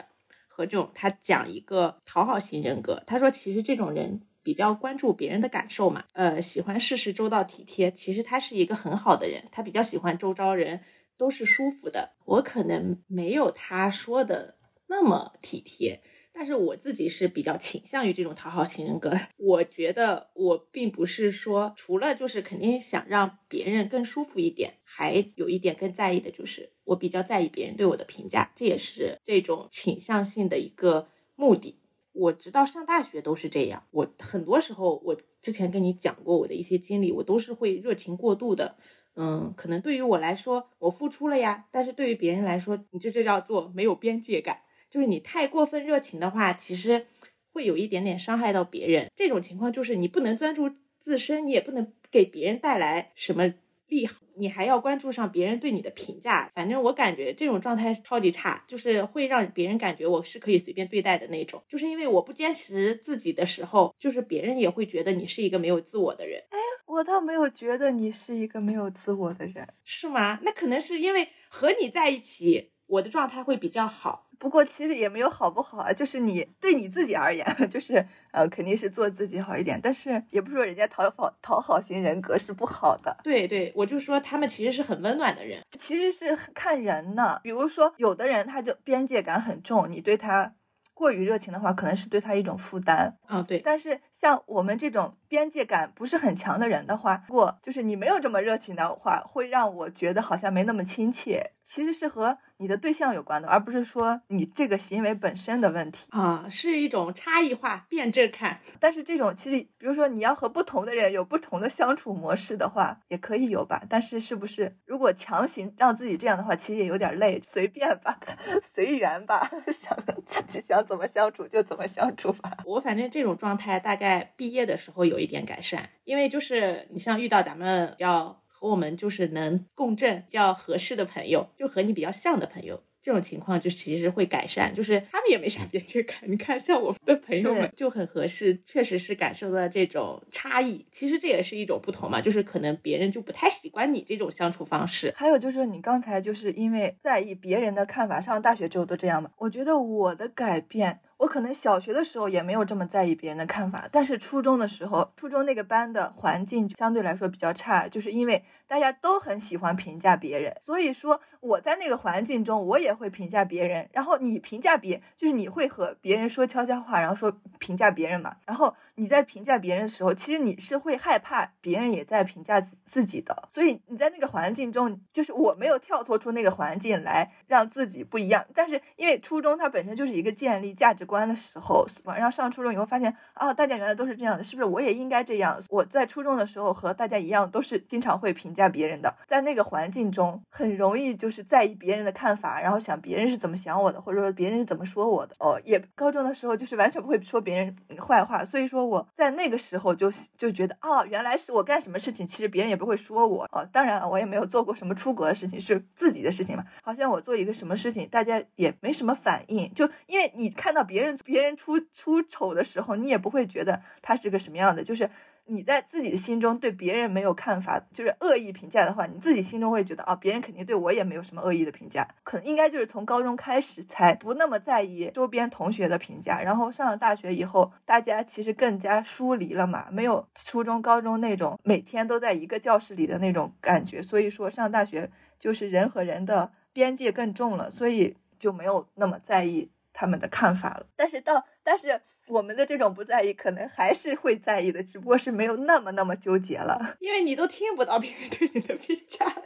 [0.49, 10.81] 何炅他讲一个讨好型人格，他说其实这种人比较关注别人的感受嘛，呃，喜欢事事周到体贴，其实他是一个很好的人，他比较喜欢周遭人
[11.17, 12.13] 都是舒服的。
[12.25, 14.57] 我可能没有他说的。
[14.91, 16.01] 那么体贴，
[16.39, 19.13] 但是我自己是比较倾向于这种讨好型人格。
[19.39, 31.81] 我觉得我并不是说，除了就是肯定想让别人更舒服一点，还有一点更在意的就是我比较在意别人对我的评价，这也是这种倾向性的一个目的。
[32.13, 33.83] 我直到上大学都是这样。
[33.91, 38.77] 我很多时候，我之前跟你讲过我的一些经历，我都是会热情过度的。
[39.17, 44.61] 嗯，可能对于我来说，我付出了呀，但是对于别人来说，你这就叫做没有边界感。
[44.91, 47.07] 就是你太过分热情的话，其实
[47.53, 49.11] 会有一点点伤害到别人。
[49.15, 50.71] 这种情况就是你不能专注
[51.01, 53.53] 自身，你也不能给别人带来什么
[53.89, 56.51] 利好，你还要关注上别人对你的评价。
[56.55, 61.63] 反正我感觉这种状态超级差，就是会让别人感觉我是可以随便对待的那种。
[61.69, 66.43] 就是因为我不坚持自己的时候，就是别人也会觉得你是一个没有自我的人。
[66.51, 70.39] 哎，我倒没有觉得你是一个没有自我的人，是吗？
[70.43, 74.25] 那可能是因为和你在一起，我的状态会比较好。
[74.39, 83.17] 不过其实也没有好不好啊，就是你对你自己而言， 就是呃肯定是做自己好一点，但是也不说人家讨好讨好型人格是不好的。
[83.25, 87.41] 对对，我就说他们其实是很温暖的人，其实是看人呢。
[87.43, 90.55] 比如说有的人他就边界感很重，你对他
[90.95, 93.19] 过于热情的话，可能是对他一种负担。
[93.27, 93.59] 啊，对。
[93.59, 101.55] 但是像我们这种边界感不是很强的人的话，如果就是你没有这么热情的话，会让我觉得好像没那么亲切。
[101.65, 102.39] 其实是和。
[102.59, 108.61] 你的对象有关的，而不是说你这个行为本身的问题啊，是一种差异化辩证看。
[108.79, 113.83] 但是这种其实，比如说你要和不同的人有不同的相处模式的话，也可以有吧。
[113.89, 117.41] 但是是不是如果强行让自己这样的话，其实也有点累。
[117.43, 118.19] 随便吧，
[118.61, 122.59] 随缘吧， 想自己想怎么相处就怎么相处吧。
[122.65, 128.43] 我反正这种状态大概毕业的时候有一点改善，因为就是你像遇到咱们要。
[128.59, 136.17] 和我们就是能共振、叫合适的朋友，就和你比较像的朋友，这种情况就其实会改善，就是他们也没啥边界感。
[136.27, 140.85] 你看，像我们的朋友们就很合适，确实是感受到这种差异。
[140.91, 145.13] 其实这也是一种不同嘛，就是可能别人就不太喜欢你这种相处方式。
[145.15, 149.31] 还有就是你刚才就是因为在意别人的看法，上大学之后都这样嘛？
[149.39, 150.99] 我觉得我的改变。
[151.19, 163.89] 我可能小学的时候也没有这么在意别人的看法，但是初中的时候，初中那个班的环境相对来说比较差，就是因为大家都很喜欢评价别人，所以说我在那个环境中，我也会评价别人。
[163.93, 168.37] 然后你评价别，就是你会和别人说悄悄话，然后说评价别人嘛。
[168.47, 178.47] 然后你在评价别人的时候，其实你是会害怕别人也在评价自自己的，所以你在那个环境中，就是我没有跳脱出那个环境来让自己不一样。
[178.55, 181.08] 但是因为初中它本身就是一个建立价值。
[181.09, 185.59] 观的时候，晚上上初中以后发现啊，大家原来都是这样的，是不是我也应该这样？
[185.71, 195.35] 我在初中的时候和大家一样，都是经常会评价别人的，在那个环境中很容易就是在意别人的看法，然后想别人是怎么想我的，或者说别人是怎么说我的。
[195.41, 203.49] 哦，也高中的时候就是完全不会说别人坏话，所以说我在那个时候就就觉得啊，原来是我干什么事情，其实别人也不会说我。
[203.53, 206.63] 哦，当然了，我也没有做过什么出国的事情，是自己的事情嘛。
[206.83, 210.98] 好像我做一个什么事情，大家也没什么反应，就因为你看到别。
[210.99, 214.83] 别人别人出出丑的时候，你也不会觉得他是个什么样的。
[214.83, 215.09] 就是
[215.45, 222.09] 你在自己心中对别人没有看法，就是恶意评价的话，你自己心中会觉得啊，别人肯定对我也没有什么恶意的评价。
[222.25, 234.03] 可能应该就是从高中开始才不那么在意周边同学的评价，然后上了大学以后，大家其实更加疏离了嘛，没有初中、高中那种每天都在一个教室里的那种感觉。
[234.03, 235.09] 所以说上大学
[235.39, 239.71] 就是人和人的边界更重了，所以就没有那么在意。
[239.99, 249.43] 他们的看法了，但是到但是我们的这种不在意，可能还是会在意的，只不过是没有那么那么纠结了，因为你都听不到别人对你的评价，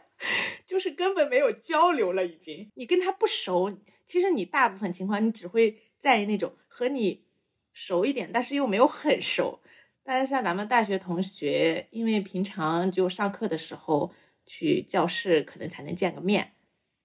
[0.66, 3.72] 就是根本没有交流了，已经你跟他不熟，
[4.04, 7.24] 其实你大部分情况你只会在意那种和你
[7.72, 9.62] 熟一点，但是又没有很熟。
[10.04, 14.12] 但是像咱们大学同学，因为平常就上课的时候
[14.44, 16.52] 去教室，可能才能见个面，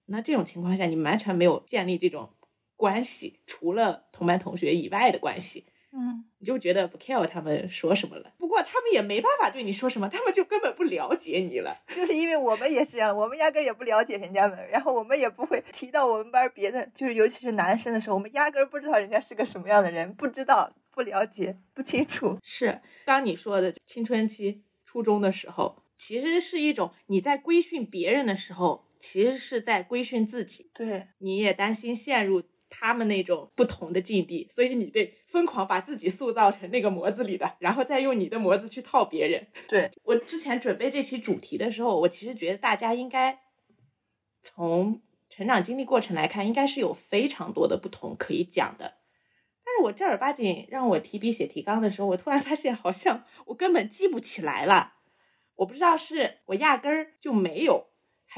[0.04, 2.34] 那这种情况下，你完全没有建立这种。
[2.78, 8.32] 关系除了同班同学以外的关系，嗯，你就觉得不 care 他们说什么了。
[8.38, 11.76] 不过他们也没办法对你说什么，他们就根本不了解你了。
[11.88, 22.38] 就是因为我们也是这样，我们压根也不了解人家们，然后我们也不会提到我们班别的，就是尤其是男生的时候，我们压根不知道人家是个什么样的人，不知道、不了解、不清楚。
[22.44, 30.70] 是刚你说的青春期、初中的时候，其实是一种你在规训别人的时候，其实是在规训自己。
[30.74, 32.42] 对，你也担心陷入。
[32.70, 39.46] 他们那种不同的境地，所以你得疯狂把自己塑造成那个模子里的，然后再用你的模子去套别人。
[39.68, 43.40] 对我之前准备这期主题的时候，我其实觉得大家应该
[44.42, 48.94] 从成长经历过程来看，应该是有非常多的不同可以讲的。
[49.64, 54.94] 但是我正儿八经让我提笔写提纲的时候，我突然发现好像我根本记不起来了。
[55.56, 57.87] 我不知道是我压根儿就没有。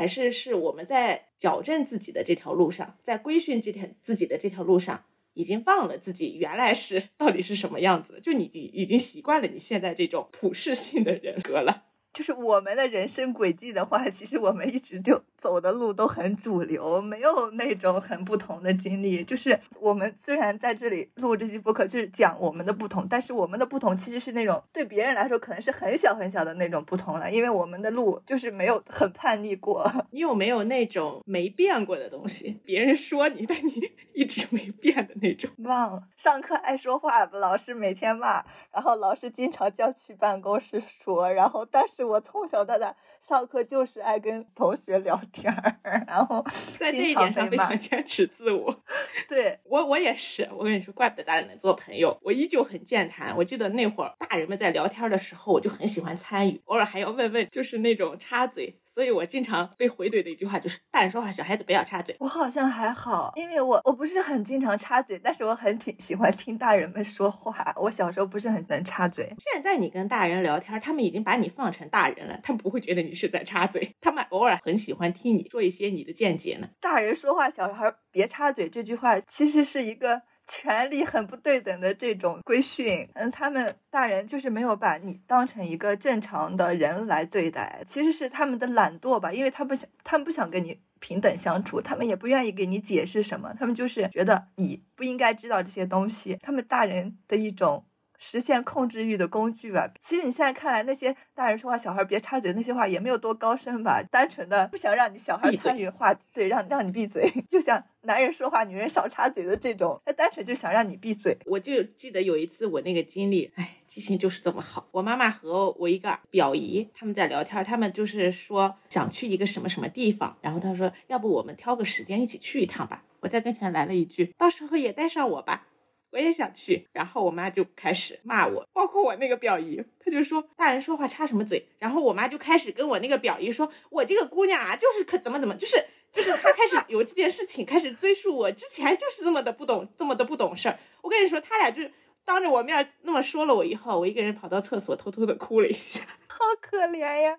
[0.00, 11.89] 还是是我们在矫正自己的这条路上，在规训这条自己的这条路上，已经忘了自己原来是到底是什么样子的，就你已经已经习惯了你现在这种普世性的人格了。
[12.12, 19.22] 就是我们的人生轨迹的话，其实我们一直就走的路都很主流，没有那种很不同的经历。
[19.22, 29.88] 就是我们虽然在这里录这期播客，就是讲我们的不同，但是我们的不同其实是那种对别人来说可能是很小很小的那种不同了，因为我们的路就是没有很叛逆过。
[30.10, 32.60] 你有没有那种没变过的东西？
[32.64, 35.48] 别人说你，但你 一直没变的那种？
[35.58, 41.99] 忘了，上课爱说话，老师每天骂，然后老师经常叫去办公室说，然后但是。
[42.04, 46.44] 我从小到大上课就是爱跟同学聊天儿，然后
[46.78, 48.82] 在这一点上非常坚持自我。
[49.28, 50.48] 对我，我也是。
[50.52, 52.18] 我跟你说，怪不得咱俩能做朋友。
[52.22, 53.36] 我依旧很健谈。
[53.36, 58.78] 我记得那会儿大人们在聊天的时候，我就很喜欢参与，偶尔还要问问，就是那种插嘴。
[58.92, 62.16] 所以我经常被回怼的一句话就是：大人说话，小孩子不要插嘴。
[62.18, 67.72] 我好像还好，因为我我不是很经常插嘴，但是我很挺喜欢听大人们说话。
[67.76, 69.32] 我小时候不是很能插嘴。
[69.38, 76.68] 现在你跟大人聊天，他们已经把你放成大人了，他们不会觉得你是在插嘴，他们偶尔很喜欢听你说一些你的见解呢。
[76.80, 80.22] 大人说话，小孩别插嘴，这句话其实是一个。
[80.50, 97.84] 权力很不对等的这种规训，嗯，他们大人就是没有把你当成一个正常的人来对待，其实是他们的懒惰吧，因为他不想，他们不想跟你平等相处，他们也不愿意给你解释什么，他们就是觉得你不应该知道这些东西，他们大人的一种
[98.20, 99.90] 实现控制欲的工具吧。
[99.98, 111.36] 其实你现在看来，那些大人说话，小孩别插嘴那些话也没有多高深吧，单纯的不想让你小孩参与话，对，让让你闭嘴， 就像男人说话，女人少插嘴的这种，他单纯就想让你闭嘴。
[111.46, 114.86] 我就记得有一次我那个经历，哎，记性就是这么好。
[114.92, 123.02] 我妈妈和我一个表姨他们在聊天，他们就是说想去一个什么什么地方，然后她说要不我们挑个时间一起去一趟吧。
[123.20, 125.66] 我在跟前来了一句，到时候也带上我吧。
[126.12, 131.68] 我也想去，然后我妈就开始骂我，包括我那个表姨，她就说大人说话插什么嘴。
[131.78, 140.78] 然后我妈就开始跟我那个表姨说，我这个姑娘啊，就是可怎么怎么，就是就是她开始 有这件事情开始追溯我之前就是这么的不懂，这么的不懂事儿。
[141.02, 141.92] 我跟你说，他俩就是
[142.24, 147.38] 当着我面那么说了我以后，我一个人跑到厕所偷偷的哭了一下， 好可怜呀，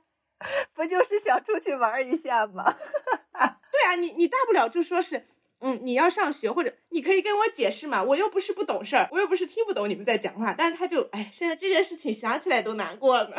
[0.74, 2.74] 不就是想出去玩一下吗？
[3.72, 5.26] 对啊，你你大不了就说是。
[5.62, 10.54] 嗯，你要上学，或者你可以跟我解释嘛，我又不是不懂事儿，我又不是听不懂你们在讲话。
[10.58, 13.36] 但是他就，哎，现在这件事情想起来都难过呢。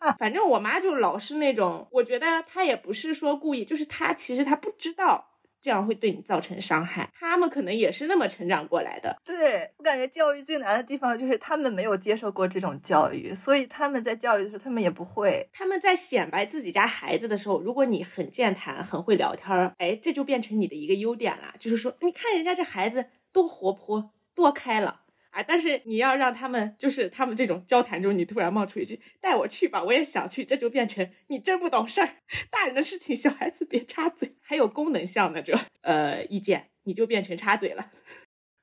[0.18, 5.29] 反正我妈就老是那种，我觉得她也不是说故意，就是她其实她不知道。
[5.62, 9.16] 这样会对你造成伤害，他们可能也是那么成长过来的。
[9.24, 15.48] 对我感觉教育最难的地方就是他们没有接受过这种教育，所以他们在教育的时候他们也不会。
[15.52, 21.54] 他们在显摆自己家孩子的时候，如果你很健谈、很会聊天儿，哎，这就变成你的一个优点了。
[21.58, 25.00] 就是说，你看人家这孩子多活泼、多开朗。
[25.30, 25.42] 啊！
[25.42, 32.16] 但是你要让他们，就是他们这种交谈中，你突然冒出一句“带我去吧”，我也想去，这就变成你真不懂事儿。
[32.50, 34.36] 大人的事情，小孩子别插嘴。
[34.40, 37.90] 还有功能项的这呃意见，你就变成插嘴了。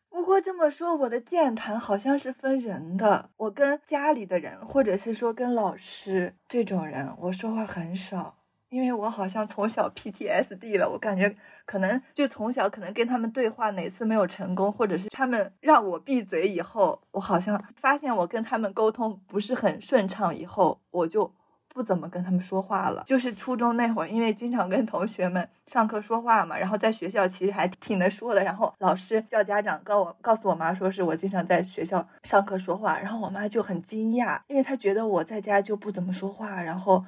[0.09, 3.29] 不过这么说，我的健谈好像是分人的。
[3.37, 8.36] 我跟家里的人，或者是说跟老师这种人，我说话很少。
[8.69, 11.33] 因为我好像从小 PTSD 了，我感觉
[11.65, 21.33] 可能就从小可能跟他们对话哪次没有成功，或者是他们让我闭嘴以后，我好像发现我跟他们沟通不是很顺畅，以后我就
[21.69, 23.03] 不怎么跟他们说话了。
[23.05, 37.05] 就是初中那会儿，因为经常跟同学们上课说话嘛，然后在学校其实还挺能说的，然后老师叫家长告我告诉我妈说是我经常在学校上课说话，然后我妈就很惊讶，因为她觉得我在家就不怎么说话，然后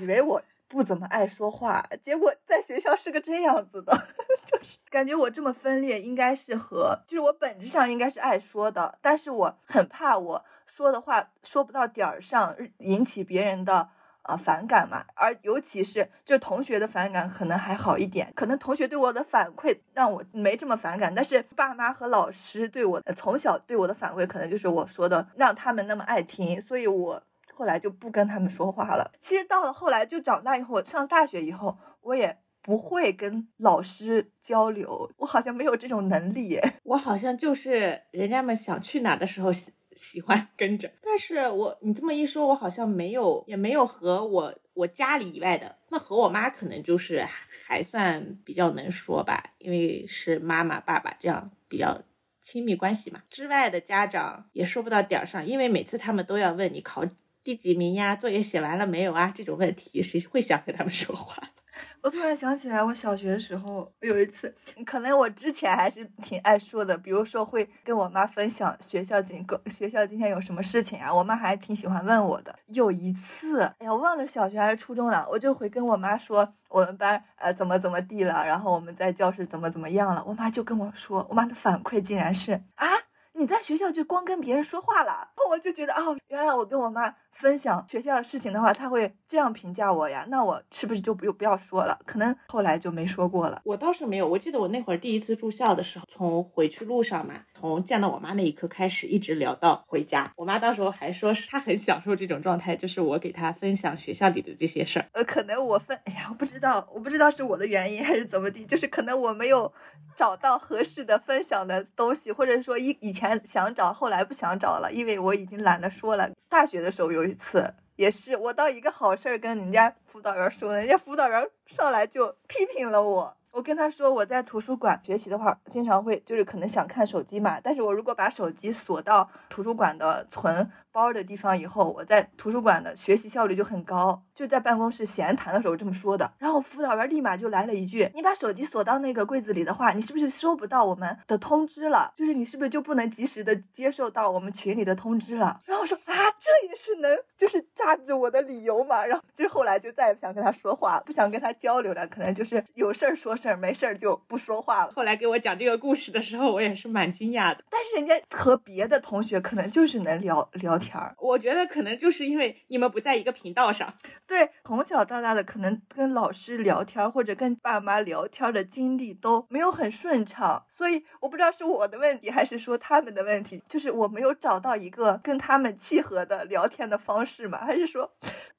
[0.00, 0.42] 以为我。
[0.68, 3.92] 不怎么爱说话，结果在学校是个这样子的，
[4.44, 13.88] 就是感觉我这么分裂，应该是和就是我本质上应该是爱说的，但是我很怕我说的话说不到点儿上，引起别人的
[14.24, 15.04] 呃反感嘛。
[15.14, 27.22] 而尤其是就同学的反感可能还好一点，可能同学对我的反馈让我没这么反感，但是爸妈和老师对我从小对我的反馈可能就是我说的让他们那么爱听，所以我。
[27.56, 29.10] 后来就不跟他们说话了。
[29.18, 36.60] 其实到了后来，就长大以后，上大学以后，我也不会跟老师交流，我好像没有这种能力。
[36.84, 40.92] 我好像就是人家们想去哪的时候喜喜欢跟着。
[41.00, 45.76] 但是我你这么一说，我好像没有，也没有和我我家里以外的。
[45.88, 47.26] 那和我妈可能就是
[47.66, 52.02] 还算比较能说吧，因为是妈妈爸爸这样比较
[52.42, 53.22] 亲密关系嘛。
[53.30, 57.02] 之外的家长也说不到点儿上，因为每次他们都要问你考。
[57.46, 58.16] 第几名呀？
[58.16, 59.30] 作业写完了没有啊？
[59.32, 61.40] 这种问题谁会想跟他们说话？
[62.02, 64.52] 我突然想起来，我小学的时候有一次，
[64.84, 72.52] 可能我之前还是挺爱说的，比如说会跟我妈分享学校今学校今天有什么事情啊，我妈还挺喜欢问我的。
[72.66, 82.88] 有一次，哎呀，我忘了小学还是初中了，我就会跟我妈说我们班呃怎么怎么地了，然后我们在教室怎么怎么样了，我妈就跟我说，我妈的反馈竟然是啊，
[83.34, 87.14] 你在学校就光跟别人说话了， 我就觉得哦，原来我跟我妈。
[87.36, 90.26] 分享学校的事情的话，他会这样评价我呀？
[90.30, 91.98] 那我是不是就不不要说了？
[92.06, 93.60] 可能后来就没说过了。
[93.64, 100.32] 我倒是没有，我记得我那会儿第一次住校的时候，从回去路上嘛，从见到我妈那一刻开始，一直聊到回家。
[100.36, 105.06] 我妈到时候还说是她很享受这种状态，就是我给她分享学校里的这些事儿。
[105.12, 109.70] 呃，可能我分，哎呀，我不知道，我不知道是我的原因还是怎么地，就是可能我没有
[110.16, 116.30] 找到合适的分享的东西，或者说以以前想找，后来不想找了，因为我已经懒得说了。
[116.48, 117.25] 大学的时候有。
[117.26, 123.36] 一次也是，我到一个好事儿跟人家辅导员说，人家辅导员上来就批评了我。
[123.50, 134.22] 我跟他说，我在图书馆学习的话，经常会就是可能想看手机嘛，但是我如果把手机锁到图书馆的存包的地方以后，我在图书馆的学习效率就很高。
[134.34, 142.12] 就在办公室闲谈的时候这么说的，然后辅导员立马就来了一句：“你把手机锁到那个柜子里的话，你是不是收不到我们的通知了？
[142.14, 153.48] 就是你是不是就不能及时的接受到我们群里的通知了？”然后我说：“啊，这也是能就是榨着我的理由嘛。”然后就是后来就再也不想跟他说话，不想跟他交流了，可能就是有事儿说事。
[153.48, 154.92] 儿没事儿就不说话了。
[154.94, 157.64] 后来给我讲这个故事的时候，我也是蛮惊讶的。
[157.70, 161.14] 但是人家和别的同学可能就是能聊聊天儿。
[161.18, 163.92] 我觉得可能就是因为你们不在一个频道上。
[164.26, 178.10] 对，从小到大的可能跟老师聊天或者跟爸妈聊天的经历都没有很顺畅，所以我不知道是我的问题还是说他们的问题，就是我没有找到一个跟他们契合的聊天的方式嘛，还是说，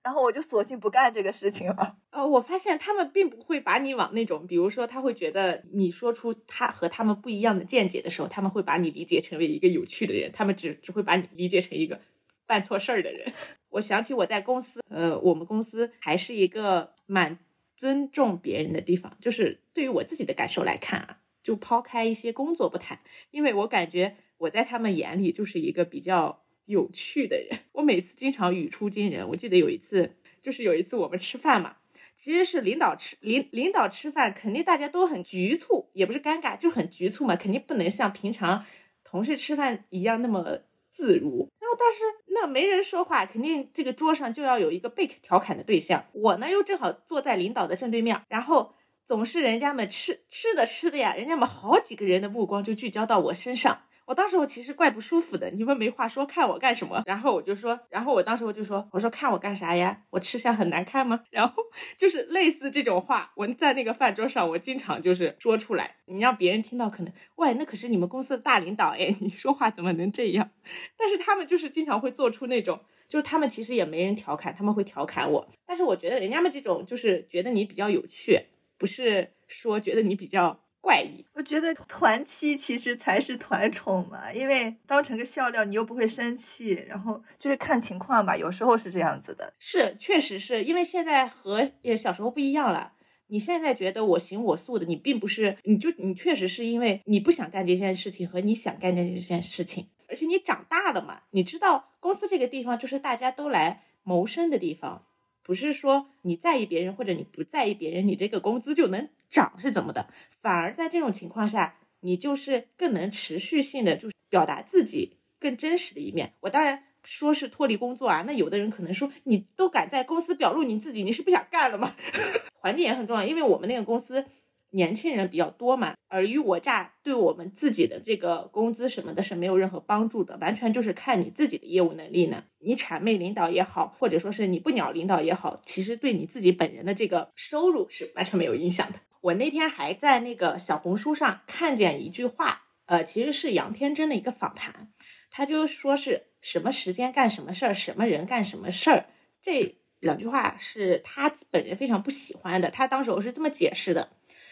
[0.03, 1.95] 然后我就索性不干这个事情了。
[2.11, 11.99] 呃，我发现他们并不会把你往那种，比如说他会觉得你说出他和他们不一样的见解的时候，他们会把你理解成为一个有趣的人，他们只只会把你理解成一个
[12.47, 13.31] 办错事儿的人。
[13.69, 17.37] 我想起我在公司，呃，我们公司还是一个蛮
[17.75, 27.59] 尊重别人的地方，就是对于我自己的感受来看啊，就抛开一些工作不谈，因为我感觉我在他们眼里就是一个比较有趣的人。
[27.73, 31.77] 我每次经常语出惊人，我记得有一次，就是有一次我们吃饭嘛。
[32.15, 38.65] 其实是领导吃领领导吃饭，肯定大家都很局促，也不是尴尬，就很局促嘛，肯定不能像平常
[39.03, 41.47] 同事吃饭一样那么自如。
[41.68, 46.05] 然后但是那没人说话，肯定这个桌上就要有一个被调侃的对象。
[46.13, 48.74] 我呢又正好坐在领导的正对面，然后
[49.05, 53.82] 总是人家们吃吃的吃的呀，人家们好几个人的目光就聚焦到我身上。
[54.07, 57.03] 我当时我其实怪不舒服的，你们没话说，看我干什么？
[57.05, 60.03] 然后我就说，然后我当时我就说，我说看我干啥呀？
[60.11, 61.23] 我吃相很难看吗？
[61.29, 61.61] 然后
[61.97, 70.51] 就是类似这种话，我在那个饭桌上，我经常就是说出来，你让别人听到，可能喂，那可是你们公司的大领导哎， 你说话怎么能这样？
[70.97, 72.79] 但是他们就是经常会做出那种，
[73.09, 78.39] 就是他们其实也没人调侃，他们会调侃我，但是我觉得人家们这种就是觉得你比较有趣，
[78.77, 80.63] 不是说觉得你比较。
[80.88, 89.53] 怪异，我觉得团欺其实才是团宠嘛，因为当成个笑料，你又不会生气，然后就是看情况吧，有时候是这样子的。
[89.59, 92.93] 是，确实是因为现在和小时候不一样了。
[93.27, 105.03] 你现在觉得我行我素的，你并不是，你就你确实是因为你不想干这件事情和你想干这件事情，而且你长大了嘛，你知道公司这个地方就是大家都来谋生的地方。
[105.43, 110.07] 不是说你在意别人或者你不在意别人，你这个工资就能涨是怎么的？
[110.41, 116.34] 反而在这种情况下，你就是更能持续性的就是表达自己更真实的一面。
[116.41, 121.93] 我当然说是脱离工作啊，那有的人可能说你都敢在公司表露你自己，你是不想干了吗？
[122.59, 124.25] 环境也很重要，因为我们那个公司。
[124.71, 132.43] 年轻人比较多嘛，尔虞我诈对我们自己的这个工资什么的是没有任何帮助的，完全就是看你自己的业务能力呢。
[132.59, 138.99] 你谄媚领导也好，或者说是你不鸟领导也好，其实对你自己本人的这个收入是完全没有影响的。
[139.28, 144.89] 我那天还在那个小红书上看见一句话，呃，其实是杨天真的一个访谈，
[145.30, 149.07] 他就说是什么时间干什么事儿，什么人干什么事儿，
[149.41, 152.69] 这两句话是他本人非常不喜欢的。
[152.69, 154.11] 他当时我是这么解释的。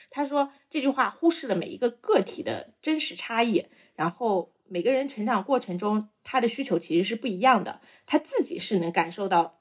[0.10, 9.55] 他说这句话忽视了每一个个体的真实差异，然后每个人成长过程中他的需求其实是不一样的，他自己是能感受到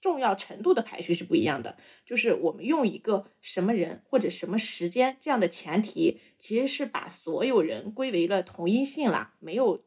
[0.00, 1.76] 重要程度的排序是不一样的。
[2.04, 9.84] 就是我们用一个什么人或者什么时间这样的前提，其实是把所有人归为了同一性了，没有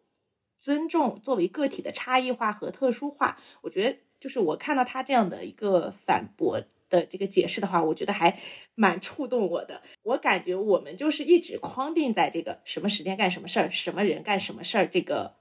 [0.59, 3.39] 尊重作为个体的差异化和特殊化。
[3.61, 6.61] 我觉得就是我看到他这样的一个反驳。
[6.91, 8.37] 的这个解释的话，我觉得还
[8.75, 9.81] 蛮触动我的。
[10.03, 15.37] 我感觉我们就是一直框定在这个什么时间干什么事儿，什么人干什么事儿这个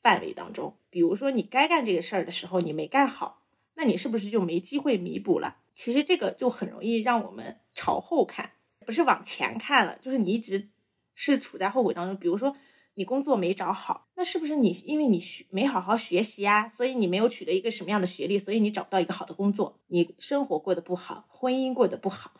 [0.00, 0.78] 范围当中。
[0.88, 3.42] 比如说你该干这个事儿的时候你没干好，
[3.76, 5.58] 那你是不是就没机会弥补了？
[5.74, 8.50] 其实这个就很容易让我们朝后看，
[8.84, 10.70] 不是往前看了，就是你一直
[11.14, 12.16] 是处在后悔当中。
[12.16, 12.56] 比如说。
[12.98, 16.66] 你工作没找好，那是不是你因为你学没好好学习啊？
[16.66, 19.78] 所以你没有取得一个什么样的学历，所以你找不到一个好的工作？
[19.88, 22.32] 你生活过得不好，婚姻过得不好，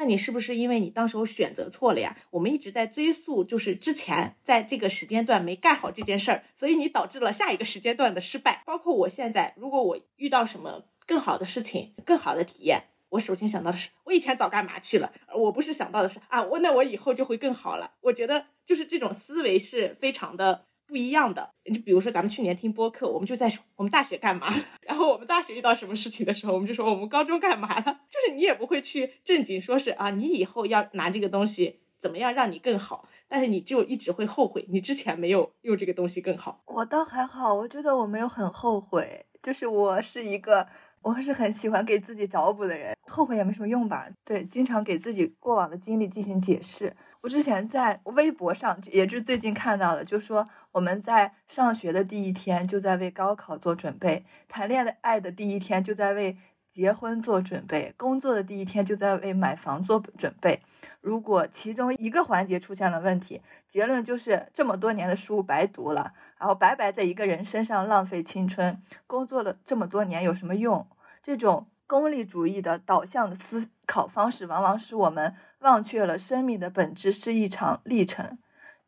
[0.00, 2.16] 那你是不是因为你当时候选择错了呀？
[2.30, 8.62] 我们一直在追溯，就是之前在这个时间段没干好这件事儿，所以你导致了下一个时间段的失败。
[8.64, 12.84] 包括我现在，如果我遇到什么更好的事情、更好的体验。
[13.10, 15.12] 我首先想到的是，我以前早干嘛去了？
[15.36, 17.92] 我不是想到的是啊，我那我以后就会更好了。
[18.00, 21.48] 我觉得就是这种思维是非常的不一样的。
[21.72, 27.82] 就比如说咱们去年听播客，我们就在说我们大学干嘛， 然后我们大学遇到什么事情的时候，我们就说我们高中干嘛了。
[28.10, 36.62] 就是你也不会去正经说是啊，你以后要拿这个东西怎么样让你更好，但是你就一直会后悔你之前没有用这个东西更好。
[36.66, 40.66] 我倒还好，我觉得我没有很后悔，就是我是一个。
[41.02, 44.06] 我是很喜欢给自己找补的人，后悔也没什么用吧？
[44.22, 46.94] 对，经常给自己过往的经历进行解释。
[47.22, 60.62] 我之前在微博上，也是最近看到的，就说我们在上学的第一天就在为高考做准备，谈恋爱的第一天就在为结婚做准备，工作的第一天就在为买房做准备。
[61.02, 68.80] 如果其中一个环节出现了问题，结论就是这么多年的书白读了，然后白白在一个人身上浪费青春。
[69.06, 70.86] 工作了这么多年有什么用？
[71.22, 78.38] 这种功利主义的导向的思考方式，往往使我们忘却了生命的本质是一场历程。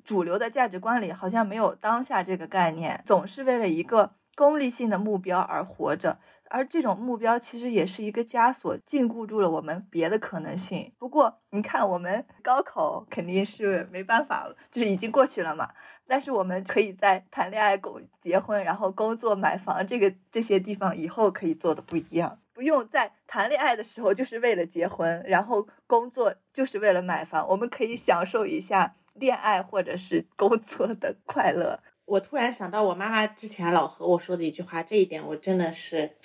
[0.04, 4.12] 主流的价值观里好像没有当下这个概念，总是为了一个。
[4.34, 10.90] 功利性的目标而活着，而这种目标其实也是一个枷锁，禁锢住了我们别的可能性。
[10.98, 15.68] 不过，你看，我们高考肯定是没办法了，就是已经过去了嘛。
[16.06, 22.38] 但是，我们可以在谈恋爱、工结婚，然后工作、买房这个这些地方，以后可以做的不一样。
[22.52, 27.46] 不用在谈恋爱的时候就是为了结婚，然后工作就是为了买房。
[27.48, 31.80] 我们可以享受一下恋爱或者是工作的快乐。
[32.04, 36.16] 我突然想到，我妈妈之前老和我说的一句话，这一点我真的是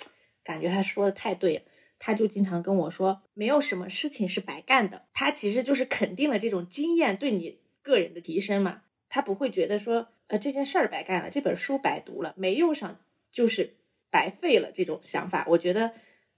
[0.44, 1.62] 感觉她说的太对了。
[1.98, 5.06] 她就经常跟我说，没有什么事情是白干的。
[5.12, 8.82] 她其实就是肯定了这种经验对你个人的提升嘛。
[9.08, 13.00] 她不会觉得说，呃，这件事儿白干了，这本书白读了，没用上
[13.32, 13.76] 就是
[14.10, 15.44] 白费了这种想法。
[15.48, 15.92] 我觉得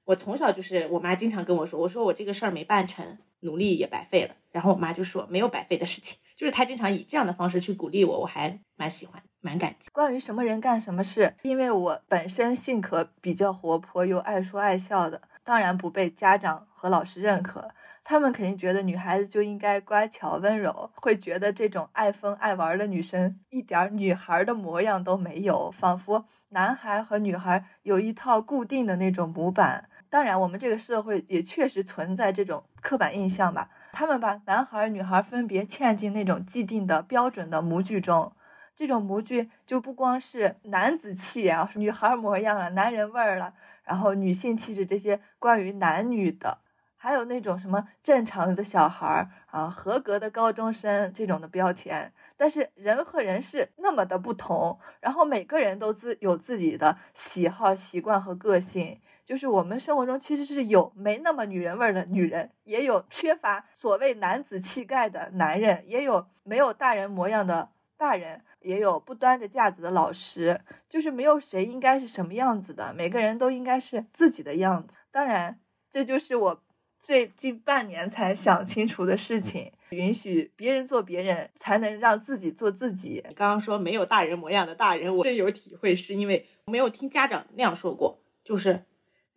[0.04, 4.34] 我从小就是我妈经常跟我说，我说我这个事儿没办成，努力也白费了。
[4.50, 6.18] 然后我妈就说，没有白费的事情。
[6.36, 9.90] 就是她经常以这样的方式去鼓励我，我还蛮喜欢，蛮感激。
[9.92, 17.70] 关于什么人干什么事，因为我本身性格比较活泼又爱说爱笑的，当然不被家长和老师认可。
[18.02, 29.88] 他们肯定觉得女孩子就应该乖巧温柔，会觉得这种爱疯爱玩的女生一点女孩的模样都没有，仿佛男孩和女孩有一套固定的那种模板。
[30.08, 33.70] 当然，我们这个社会也确实存在这种刻板印象吧。
[33.92, 38.32] 他们把男孩女孩分别嵌进那种既定的标准的模具中，
[38.74, 46.58] 这种模具就不光是男子气啊，女孩模样了，男人味儿了，然后女性气质这些关于男女的，
[46.96, 52.12] 还有那种什么正常的小孩啊，合格的高中生这种的标签。
[52.40, 58.98] 但是人和人是那么的不同，然后每个人都自有自己的喜好、习惯和个性。
[59.26, 67.68] 就是我们生活中其实是有没那么女人味儿的女人，也有缺乏所谓男子气概的男人，也有没有大人模样的
[67.98, 70.62] 大人，也有不端着架子的老师。
[70.88, 74.96] 就是没有谁应该是什么样子的，每个人都应该是自己的样子。
[75.10, 75.60] 当然，
[75.90, 76.62] 这就是我
[77.02, 83.24] 最近半年才想清楚的事情：允许别人做别人，才能让自己做自己。
[83.34, 88.84] 刚刚说没有大人模样的大人，我深有体会，是因为没有听家长那样说过，就是。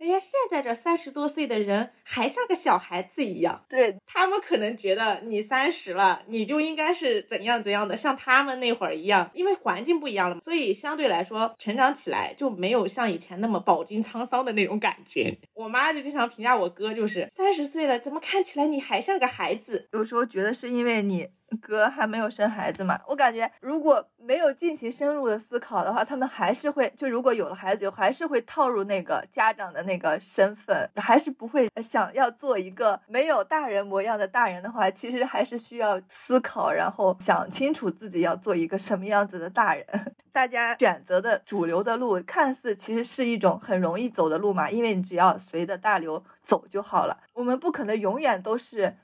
[0.03, 15.37] 哎呀，现在这三十多岁的人还像个小孩子一样，对他们可能觉得你三十了，你就应该是怎样怎样的，像他们那会儿一样，因为环境不一样了嘛，所以相对来说成长起来就没有像以前那么饱经沧桑的那种感觉。
[15.53, 19.87] 我妈就经常评价我哥，就是三十岁了，怎么看起来你还像个孩子？
[19.93, 21.29] 有时候觉得是因为你。
[21.57, 22.99] 哥还没有生孩子嘛？
[23.07, 39.85] 我感觉如果没有进行深入的思考的话，他们还是会就如果有了孩子，还是会套入那个家长的那个身份，还是不会想要做一个没有大人模样的大人的话，其实还是需要思考，然后想清楚自己要做一个什么样子的大人。
[40.31, 47.15] 大家选择的主流的路，看似其实是一种很容易走的路嘛，因为你只要随着大流走就好了。
[47.33, 48.95] 我们不可能永远都是。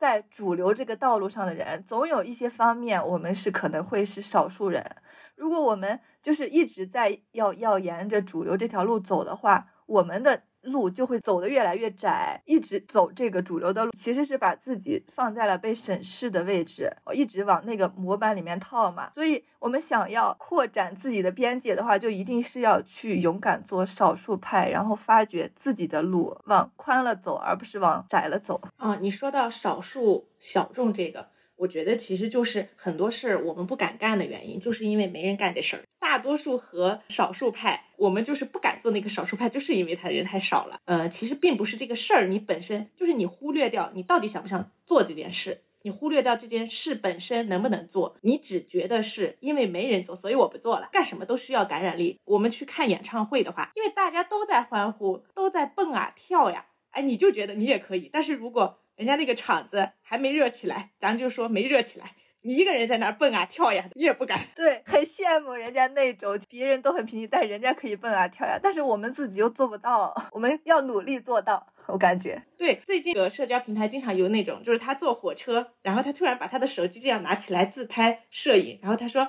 [0.00, 4.96] 在主流这个道路上的人，总有一些方面，我们是可能会是少数人。
[5.36, 10.44] 如果我们就是一直在要要沿着主流这条路走的话，我们的。
[10.62, 19.10] 路就会走得越来越窄，一直走这个主流的路，其实是把自己放在了被审视的位置，我一直往那个模板里面套嘛。
[19.14, 28.60] 所以，我们想要扩展自己的边界的话，就一定是要去勇敢做少数派，然后发掘自己的路，往宽了走，而不是往窄了走。
[28.76, 31.29] 啊，你说到少数小众这个。
[31.60, 35.82] 我觉得其实就是很多事儿我们不敢干的原因，就是因为没人干这事儿。
[35.98, 40.80] 大多数和少数派，我们就是不敢做那个少数派，就是因为他人太少了。
[40.86, 50.88] 呃，其实并不是这个事儿，你本身就是你忽略掉你到底想不想做这件事，你忽略掉这件事本身能不能做，你只觉得是因为没人做，所以我不做了。
[50.90, 52.18] 干什么都需要感染力。
[52.24, 58.08] 我们去看演唱会的话，因为大家都在欢呼，都在蹦啊跳呀，哎，你就觉得你也可以。
[58.10, 62.12] 但是如果人家那个场子还没热起来，咱就说没热起来。
[62.42, 64.48] 你一个人在那蹦啊跳呀，你也不敢。
[64.54, 70.14] 对，很羡慕人家那种，别人都很平静，但人家可以蹦啊跳呀，但是我们自己又做不到。
[70.32, 72.42] 我们要努力做到，我感觉。
[72.58, 79.26] 对，最近个社交平台经常有那种，就是他坐火车，然后他突然把他的手机这样拿起来自拍摄影，然后他说：“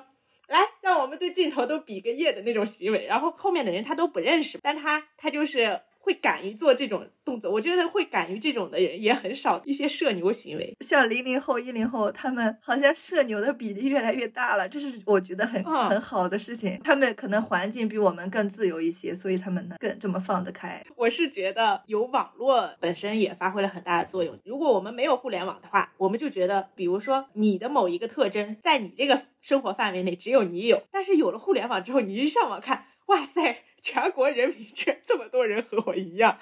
[0.50, 5.80] 来，让我们对镜头都比个耶的那种行为。”然后后面的人他都不认识，但他他就是。
[6.02, 7.52] 会敢于做这种动作。
[7.52, 10.76] 我觉得会敢于这种的人也很少，一些社牛行为。
[10.82, 16.80] 像零零后、一零后，他们好像社牛的比例越来越大了，这是我觉得很、嗯很好的事情。
[16.84, 20.84] 他们可能环境比我们更自由一些，所以他们能更这么放得开。
[20.96, 24.38] 我是觉得有网络本身也发挥了很大的作用。
[24.44, 36.40] 如果我们没有互联网的话，我们就觉得，比如说你的某一个特征，在你这个生活范围内只有你有，但是有了互联网之后，你一上网看，哇塞，全国人民居然这么多人和我一样。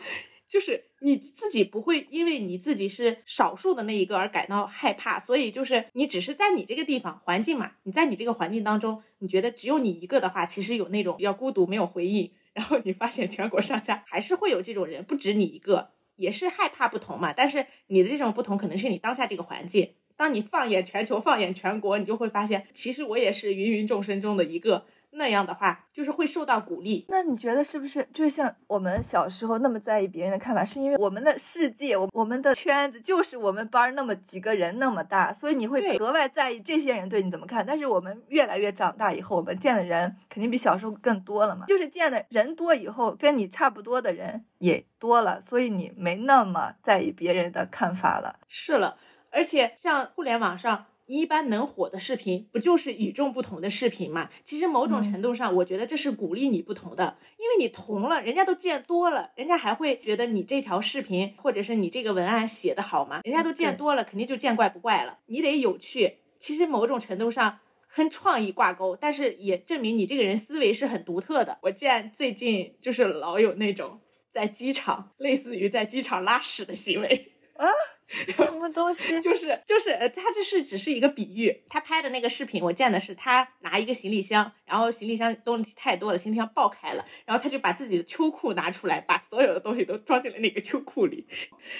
[0.48, 17.32] 就是你自己不会因为你自己是少数的那一个而感到害怕，所以就是你只是在你这个地方环境嘛，你在你这个环境当中，你觉得只有你一个的话，其实有那种比较孤独、没有回应，然后你发现全国上下还是会有这种人，不止你一个，也是害怕不同嘛。
[17.32, 24.88] 但是你的这种不同可能是你当下这个环境，当你放眼全球、放眼全国，你就会发现，其实我也是芸芸众生中的一个。
[25.12, 27.06] 那样的话，就是会受到鼓励。
[27.10, 37.66] 那你觉得是不是就像我们小时候那么在意别人的看法，是因为我们的世界，我我们的圈子就是我们班儿那么几个人那么大，所以你会格外在意这些人对你怎么看。
[37.66, 48.40] 但是我们越来越长大以后，我们见的人肯定比小时候更多了嘛，就是见的人多以后，跟你差不多的人也多了，所以你没那么在意别人的看法了。
[48.48, 48.98] 是了，
[49.32, 50.86] 而且像互联网上。
[51.18, 54.30] 一般能火的视频，不就是与众不同的视频嘛？
[54.46, 63.22] 其实某种程度上，我觉得这是鼓励你不同的，因为你同了，人家都见多了，人家还会觉得你这条视频或者是你这个文案写得好吗？
[63.24, 65.18] 人家都见多了，肯定就见怪不怪了。
[65.26, 67.58] 你得有趣，其实某种程度上
[67.96, 71.58] 跟创意挂钩，但是也证明你这个人思维是很独特的。
[71.64, 74.00] 我见最近就是老有那种
[74.32, 77.32] 在机场，类似于在机场拉屎的行为。
[77.60, 77.68] 啊，
[78.08, 79.20] 什么东西？
[79.20, 81.64] 就是就是，呃，他这是只是一个比喻。
[81.70, 91.28] 他拍的那个视频，我见的是他拿一个行李箱，然后行李箱东西太多了，行李箱爆开了，然后他就把自己的秋裤拿出来，把所有的东西都装进了那个秋裤里，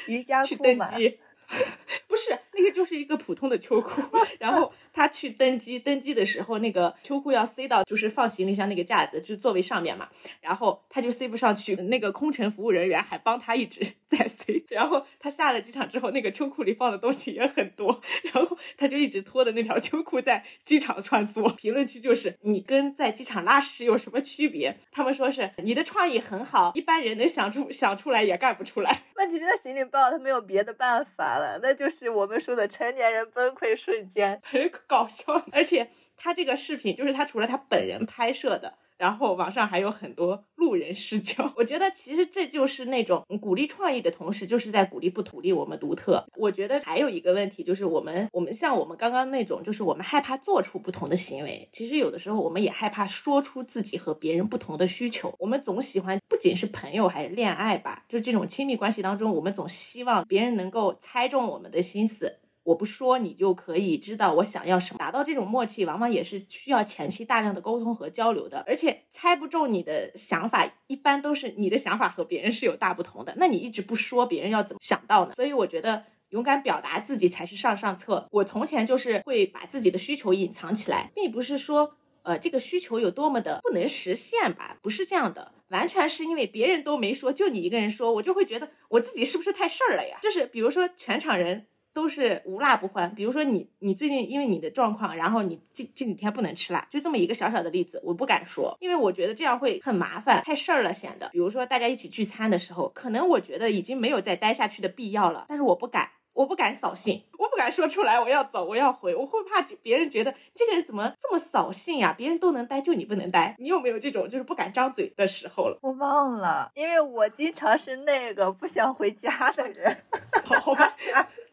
[0.08, 0.76] 瑜伽去裤去。
[0.76, 1.20] 登机。
[2.08, 4.02] 不是，那个就是一个普通的秋裤。
[4.40, 10.08] 然后他去登机，登机的时候那个秋裤要塞到就是放行李箱那个架子，就是座位上面嘛。
[10.42, 14.64] 然后他就塞不上去，那个空乘服务人员还帮他一直 在塞。
[14.70, 18.00] 然后他下了机场之后，那个秋裤里放的东西也很多，
[18.32, 21.54] 然后他就一直拖着那条秋裤在机场穿梭。
[21.56, 24.78] 评论区就是你跟在机场拉屎有什么区别？
[24.92, 29.04] 他们说是你的创意很好，一般人能想出想出来也干不出来。
[29.16, 34.40] 问题是，他行李包，他没有别的办法那就是我们说的成年人崩溃瞬间。
[34.46, 41.52] 很搞笑，而且他这个视频就是他除了他本人拍摄的，然后网上还有很多路人视角。
[41.58, 46.24] 我觉得其实这就是那种鼓励创意的同时，就是在鼓励不鼓励我们独特。
[46.36, 51.68] 我觉得还有一个问题就是我们我们像我们刚刚那种，就是我们害怕做出不同的行为。
[51.72, 55.34] 其实有的时候我们也害怕说出自己和别人不同的需求。
[55.40, 62.40] 我们总喜欢不仅是朋友还是恋爱吧，就这种亲密关系当中，我们总希望别人能够猜中我们的心思。
[62.70, 65.00] 我不说，你就可以知道我想要什么。
[65.00, 68.64] 达到这种默契，往往也是需要前期大量的沟通和交流的。
[68.68, 73.34] 而且猜不中你的想法，一般都是你的想法和别人是有大不同的。
[73.38, 75.34] 那你一直不说，别人要怎么想到呢？
[75.34, 78.28] 所以我觉得勇敢表达自己才是上上策。
[78.30, 85.54] 我从前就是会把自己的需求隐藏起来，并不是说呃这个需求有多么的不能实现吧，不是这样的。
[85.70, 90.20] 完全是因为别人都没说，就你一个人说，我就会觉得我自己是不是太事儿了呀？
[90.22, 91.66] 就是比如说全场人。
[91.94, 93.14] 都是无辣不欢。
[93.16, 101.30] 比如说你，你最近因为你的状况，然后你这这几天不能吃辣，就这么一个小小的例子，我不敢说，因为我觉得这样会很麻烦，太事儿了显得。
[101.30, 106.10] 比如说大家一起聚餐的时候，可能我觉得已经没有再待下去的必要了，但是我不敢。
[106.34, 112.14] 我不敢扫兴，我不敢说出来，我要走，我要回，我会怕别人觉得这个人怎么这么扫兴呀？
[112.18, 113.56] 别人都能待，就你不能待。
[113.60, 115.78] 你有没有这种就是不敢张嘴的时候了？
[115.82, 119.98] 我忘了，因为我经常是那个不想回家的人。
[120.46, 120.96] 好吧。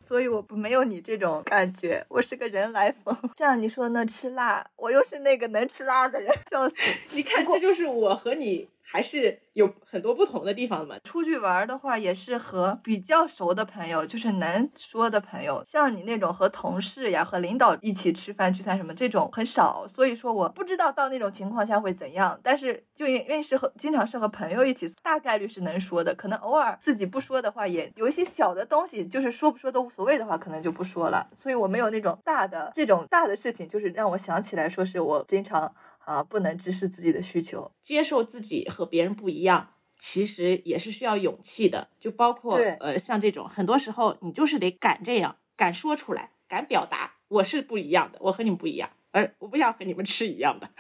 [0.07, 3.17] 所以我不没有你这种感觉，我是个人来疯。
[3.37, 6.75] 像你说那吃辣，我又是那个能吃辣的人，笑死！
[7.11, 10.97] 你看，这就是我和你还是有很多不同的地方嘛。
[11.01, 15.63] 出去玩的话，也是和比较熟的朋友，就是能说的朋友。
[15.67, 22.39] 像你那种和同事呀、和领导一起吃饭聚餐什么这种很少，所以说我不知道到那种情况下会怎样。
[22.43, 26.15] 但是就因为是和经常是和朋友一起，大概率是能说的。
[26.15, 31.29] 可能偶尔自己不说的话，也有一些小的东西，就是说不说都无所谓的话，可能就不说了。
[31.35, 35.75] 所以我没有那种大的这种大的事情，就是让我想起来说是我经常
[36.07, 37.71] 啊不能直视自己的需求。
[37.83, 41.89] 接受自己和别人不一样，其实也是需要勇气的。
[42.01, 50.71] 就包括呃，像这种，很多时候你就是得敢这样，敢说出来，敢表达，我是不一样的，我和你们不一样，而我不想和你们吃一样的。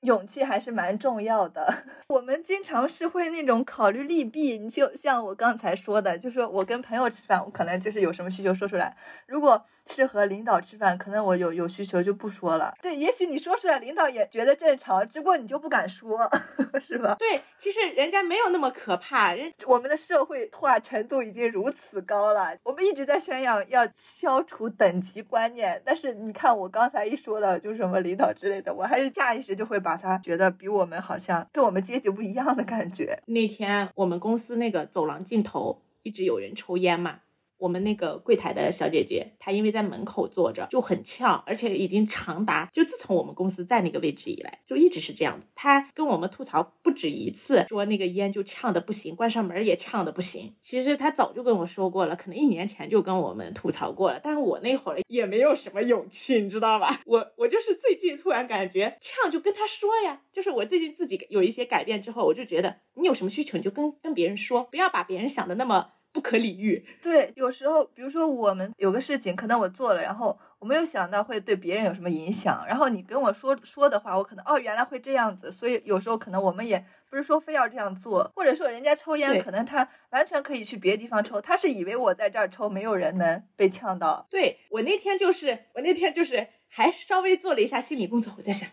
[0.00, 1.72] 勇气还是蛮重要的。
[2.08, 8.96] 我们经常是会那种考虑利弊，你就像我刚才说的，就是我跟朋友吃饭，我可能就是有什么需求说出来。
[9.26, 12.74] 如果是和领导吃饭，可能我有有需求就不说了。
[12.80, 16.18] 对，也许你说出来，领导也觉得正常，只不过你就不敢说，
[16.86, 17.14] 是吧？
[17.18, 19.34] 对，其实人家没有那么可怕。
[19.34, 33.22] 人我们的社会化程度已经如此高了，我们一直在宣扬要消除等级观念，但是你看我刚才一说的，就是什么领导之类的，我还是下意识就会把他觉得比我们好像跟我们阶级不一样的感觉。
[33.26, 37.20] 那天我们公司那个走廊尽头一直有人抽烟嘛。
[37.58, 45.46] 我们那个柜台的小姐姐，她因为在门口坐着就很呛，而且已经长达就自从我们公司在那个位置以来，就一直是这样的。
[45.54, 50.54] 她跟我们吐槽不止一次，说那个烟就呛的不行，关上门也呛的不行。
[50.60, 57.00] 其实她早就跟我说过了，可能一年前就跟我们吐槽过了，但我那会儿也没有什么勇气，你知道吧？
[57.06, 65.92] 我我就是最近突然感觉呛，就跟她说呀，就是我最近自己有一些改变之后，我就觉得你有什么需求你就跟跟别人说，不要把别人想的那么。
[66.14, 66.86] 不可理喻。
[67.02, 84.24] 对，有时候，比如说我们有个事情，可能我做了，然后我没有想到会对别人有什么影响，然后你跟我说说的话，我可能哦，原来会这样子，所以有时候可能我们也不是说非要这样做，或者说人家抽烟，可能他完全可以去别的地方抽，他是以为我在这儿抽，没有人能被呛到。
[84.30, 88.68] 对我那天就是，我那天就是还稍微做了一下心理工作，我在想，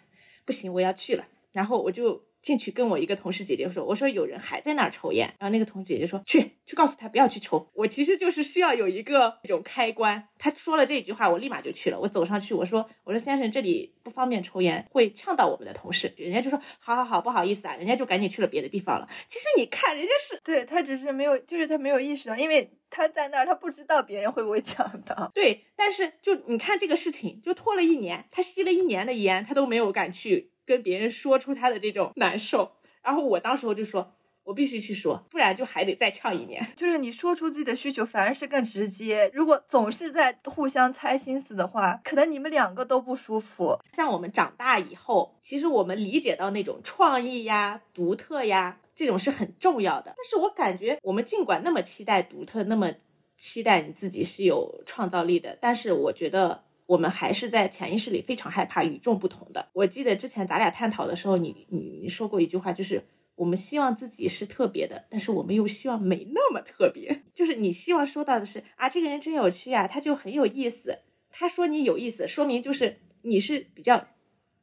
[0.45, 2.29] 不行，我要去了，然后我就。
[2.41, 7.69] 进去跟我一个同事姐姐说，我说有人还在那儿抽烟，然后那个同事姐姐说去去告诉他不要去抽。
[7.73, 10.27] 我其实就是需要有一个那种开关。
[10.37, 11.99] 他说了这句话，我立马就去了。
[11.99, 16.13] 我走上去，我说我说先生这里不方便抽烟，会呛到我们的同事。
[16.17, 19.07] 人家就说好好好，不好意思啊，人家就赶紧去了别的地方了。
[19.27, 25.31] 其实你看人家是对他只是没有，就是他没有意识到，因为他在那儿，他不知道别人会不会呛到。
[25.35, 30.50] 对，但是就你看这个事情就拖了一年，他吸了一年的烟，他都没有敢去。
[30.65, 36.73] 跟别人说出他的这种难受，然后我当时我就说，我必须去说，不然就还得再呛一年。
[36.75, 39.29] 就是你说出自己的需求，反而是更直接。
[39.33, 43.77] 如果总是在互相猜心思的话，可能你们两个都不舒服。
[43.93, 50.13] 像我们长大以后，其实我们理解到那种创意呀、独特呀，这种是很重要的。
[50.17, 52.91] 但是我感觉，我们尽管那么期待独特，那么
[53.37, 56.63] 期待你自己是有创造力的，但是我觉得。
[56.85, 59.69] 我们还是在潜意识里非常害怕与众不同的。
[59.73, 63.03] 我记得之前咱俩探讨的时候，你你你说过一句话，就是
[63.35, 67.23] 我们希望自己是特别的，但是我们又希望没那么特别。
[67.33, 70.99] 就是你希望说到的是啊，这个人真有趣啊，他就很有意思。
[71.29, 74.07] 他说你有意思，说明就是你是比较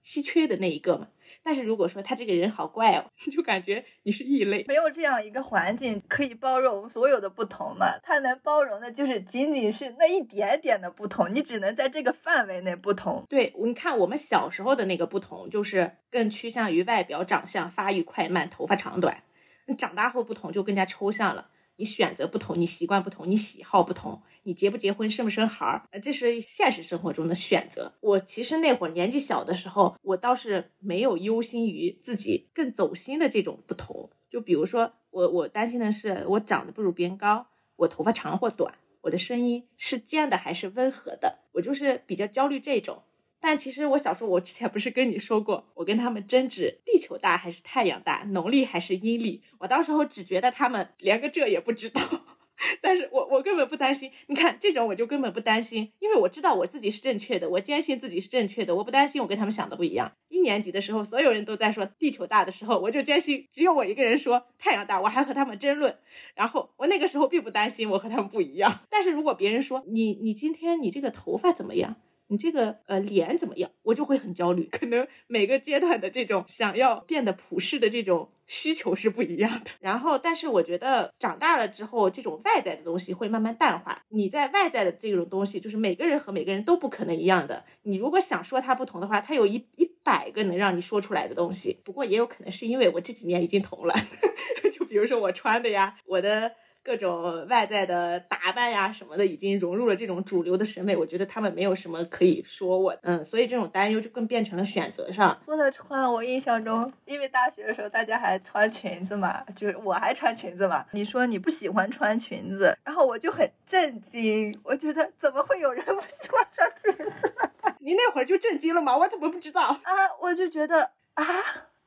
[0.02, 1.08] 稀缺的那一个嘛。
[1.42, 7.98] 但是如果说他这个人好怪哦， 就感觉你是异类，没有这样一个环境可以包容所有的不同嘛？
[8.02, 13.24] 他能包容的就是仅仅是那一点点的不同，你只能在这个范围内不同。
[13.28, 19.22] 对，你看我们小时候的那个不同，就是更趋向于外表、长相、发育快慢、头发长短。
[19.66, 21.48] 你长大后不同就更加抽象了。
[21.78, 27.92] 你选择不同，你习惯不同，你喜好不同，你结不结婚，生不生孩儿，呃，这是现实生活中的选择。
[28.00, 34.10] 我其实那会儿年纪小的时候，我倒是没有忧心于自己更走心的这种不同。
[34.28, 43.04] 就比如说，我我担心的是，我长得不如别人高，我头发长或短，我的声音是尖的还是温和的，我就是比较焦虑这种。
[43.40, 49.42] 但其实我小时候，我之前不是跟你说过，我跟他们争执地球大还是太阳大，农历还是阴历。
[49.58, 52.02] 我到时候只觉得他们连个这也不知道，
[52.82, 54.10] 但是我我根本不担心。
[54.26, 60.12] 你看这种我就根本不担心，因为我知道我自己是正确的，我坚信自己是正确的，我不担心我跟他们想的不一样。
[60.28, 65.96] 一年级的时候，所有人都在说地球大的时候，我就坚信只有我一个人说太阳大，我还和他们争论。
[66.34, 71.96] 然后我那个时候并不担心我和他们不一样，但是如果别人说你你今天你这个头发怎么样？
[72.28, 73.70] 你这个呃脸怎么样？
[73.82, 74.68] 我就会很焦虑。
[74.70, 79.70] 可能每个阶段的这种想要变得普世的这种需求是不一样的。
[79.80, 84.02] 然后，但是我觉得长大了之后，这种外在的东西会慢慢淡化。
[84.10, 87.64] 你在外在的这种东西，就是每个人和每个人都不可能一样的。
[87.82, 91.80] 你如果想说它不同的话，它有一一百个能让你说出来的东西。
[91.84, 93.94] 不过也有可能是因为我这几年已经同了，
[94.72, 96.52] 就比如说我穿的呀，我的。
[96.88, 100.96] 各种外在的打扮呀什么的，已经融入了这种主流的审美。
[100.96, 105.38] 我觉得他们没有什么可以说我，嗯，所以这种担忧就更变成了选择上。
[105.44, 110.82] 说的穿，我印象中，因为大学的时候大家还穿裙子嘛，就是我还穿裙子嘛。
[110.92, 117.30] 你说你不喜欢穿裙子，然后我就很震惊，我觉得怎么会有人不喜欢穿裙子？
[117.80, 118.96] 你那会儿就震惊了吗？
[118.96, 119.92] 我怎么不知道啊？
[120.22, 121.24] 我就觉得啊，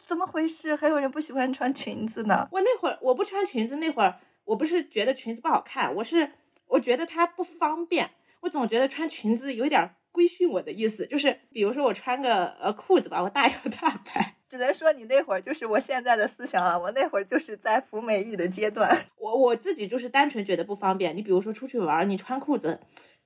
[0.05, 0.75] 怎么回事？
[0.75, 2.47] 还有人不喜欢穿裙子呢？
[2.51, 4.13] 我那会儿我不穿裙子那会儿。
[4.45, 6.31] 我不是觉得裙子不好看，我是
[6.67, 8.11] 我觉得它不方便。
[8.41, 16.79] 我总觉得穿裙子有点规训我的意思，就是比如说我穿个呃裤子吧，我大摇大摆，只能说你那会儿就是我现在的思想了。
[16.79, 19.05] 我那会儿就是在服美役的阶段。
[19.17, 21.15] 我我自己就是单纯觉得不方便。
[21.15, 22.79] 你比如说出去玩，你穿裤子。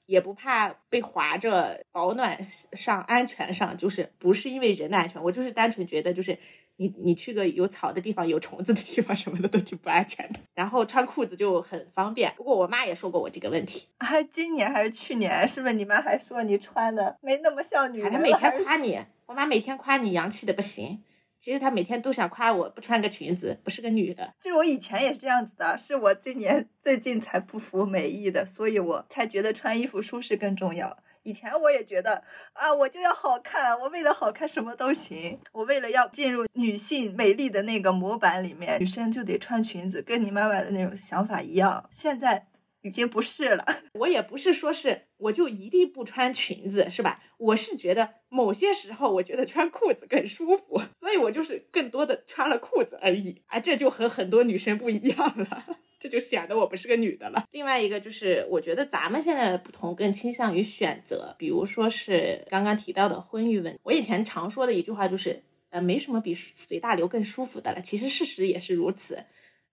[0.07, 2.43] 也不怕被划着，保暖
[2.73, 6.37] 上、安全上，就是不是因为人的安全，我就是单纯觉得，就是
[6.77, 10.39] 你你去个有草的地方、有虫子的地方什么的都挺不安全的。
[10.53, 12.33] 然后穿裤子就很方便。
[12.35, 18.11] 不过我妈也说过我这个问题，啊今年还是去年，是不是你妈还说你穿的没那么像女人？
[18.11, 21.03] 她每天夸你，我妈每天夸你洋气的不行。
[21.37, 24.33] 其实她每天都想夸我不穿个裙子，不是个女的。
[24.41, 30.97] 就是我以前也是这样子的，是我今年最近才不服美意的，所以我才觉得穿衣服舒适更重要。
[31.25, 32.23] 以前我也觉得
[32.53, 35.39] 啊，我就要好看，我为了好看什么都行。
[35.51, 41.89] 我为了要进入女性美丽的那个模板里面，女生就得穿裙子，跟你妈妈的那种想法一样。
[41.91, 42.45] 现在。
[42.85, 43.65] 已经不是了，
[43.99, 47.19] 我也不是说是我就一定不穿裙子，是吧？
[47.39, 55.65] 我是觉得某些时候我觉得穿裤子更舒服，所以我就是更多的穿了裤子而已啊，这就和很多女生不一样了，
[55.99, 57.45] 这就显得我不是个女的了。
[57.51, 67.81] 另外一个就是，我觉得咱们现在的不同更倾向于选择，比如说是刚刚提到的婚育问题，我以前常说的一句话就是，呃，没什么比随大流更舒服的了。
[67.81, 69.25] 其实事实也是如此。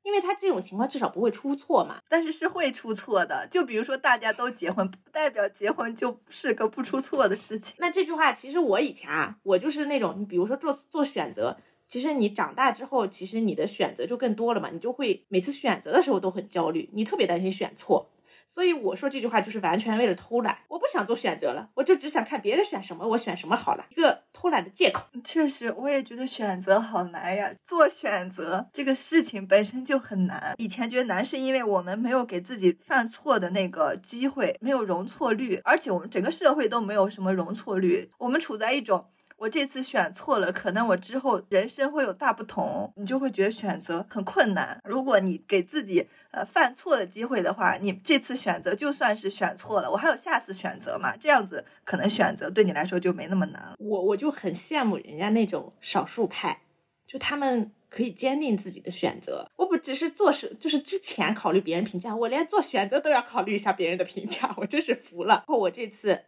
[0.03, 3.47] 因为他这种情况至少不会出错嘛，但是是会出错的。
[3.51, 7.75] 就比如说大家都结婚，不代表结婚就是个不出错的事情。
[7.79, 18.11] 那这句话其实我以前啊，我就是那种，你比如说做做选择，其实你长大之后，其实你的选择就更多了嘛，你就会每次选择的时候都很焦虑，你特别担心选错。
[18.55, 25.05] 所以我说这句话就是完全为了偷懒，我不想做选择了，我就只想看别人选什么，我选什么好了，一个偷懒的借口。
[25.25, 30.55] 确实，我也觉得选择好难呀，做选择这个事情本身就很难。
[30.59, 39.07] 以前觉得难是因为我们没有给自己犯错的那个机会，没有容错率，而且我们整个社会都没有什么容错率，我们处在一种。
[39.43, 44.81] 我这次选错了，可能我之后人生会有大不同，你就会觉得选择很困难。
[44.85, 51.17] 如果你给自己呃犯错的机会的话，你这次选择就算是选错了，我还有下次选择嘛？
[51.17, 53.75] 这样子可能选择对你来说就没那么难。
[53.81, 56.61] 我我就很羡慕人家那种少数派，
[57.05, 59.51] 就他们可以坚定自己的选择。
[59.57, 65.43] 我不只是做事，就是之前考虑别人评价，我连做选择都要考虑一下别人的评价，我真是服了。
[65.49, 66.23] 我这次。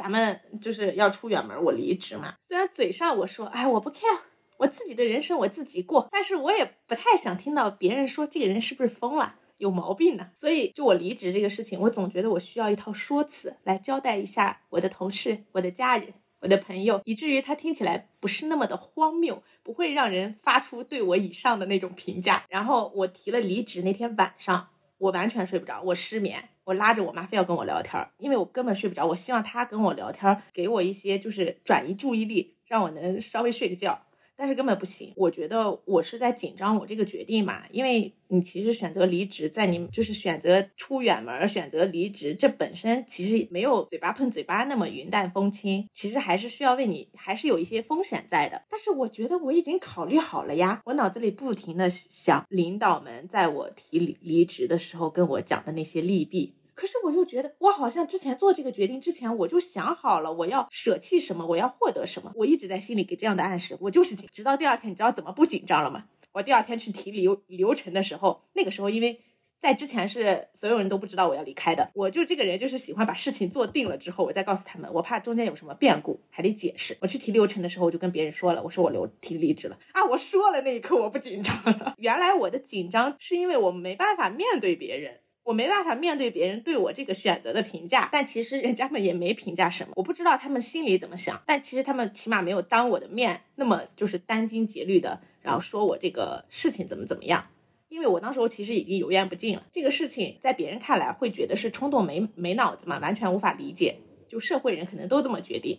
[0.00, 2.34] 咱们就是要出远门，我离职嘛。
[2.40, 4.20] 虽然嘴上我说，哎，我不 care，
[4.56, 10.30] 我自己的人生我自己过，但是我也不太想听到别人说这个人是不是疯了，有毛病呢。
[10.34, 22.46] 所以，就我离职这个事情，我总觉得我需要一套说辞来交代一下我的同事、我的家人、我的朋友，以至于他听起来不是那么的荒谬，不会让人发出对我以上的那种评价。
[22.48, 24.68] 然后我提了离职那天晚上。
[25.00, 29.04] 我完全睡不着，我失眠，我拉着我妈非要跟我聊天，因为我根本睡不着。
[29.04, 34.00] 我希望她跟我聊天，给我一些就是转移注意力，让我能稍微睡个觉。
[34.36, 48.62] 但是根本不行，我觉得我是在紧张我这个决定嘛，因为你其实选择离职，在你就是选择出远门，选择离职，这本身其实没有嘴巴碰嘴巴那么云淡风轻，其实还是需要为你，还是有一些风险在的。
[48.70, 56.54] 但是我觉得我已经考虑好了呀，我脑子里不停的想领导们在我提离离职的时候跟我讲的那些利弊。
[56.80, 62.32] 可是我又觉得，我好像之前做这个决定之前，我就想好了我要舍弃什么，我要获得什么。
[62.34, 64.26] 我一直在心里给这样的暗示，我就是紧。
[64.32, 66.06] 直到第二天，你知道怎么不紧张了吗？
[66.32, 69.20] 我第二天去提流流程的时候，那个时候因为
[69.60, 76.96] 在之前是所有人都不知道我要离开的，我就这个人就是喜欢把事情做定了之后，我再告诉他们，我怕中间有什么变故还得解释。
[77.02, 80.02] 我去提流程的时候，我就跟别人说了，我说我留提离职了啊。
[80.06, 85.20] 我说了那一刻我不紧张了， 原来我的紧张是因为我没办法面对别人。
[85.42, 97.46] 我没办法面对别人对我这个选择的评价，但其实人家们也没评价什么，我不知道他们心里怎么想，但其实他们起码没有当我的面那么就是殚精竭虑的，然后说我这个事情怎么怎么样，
[97.88, 103.96] 因为我当时候其实已经油盐不进了，这个事情在别人看来会觉得是冲动没没脑子嘛，完全无法理解。
[104.30, 105.76] 就社会人可能都这么决定，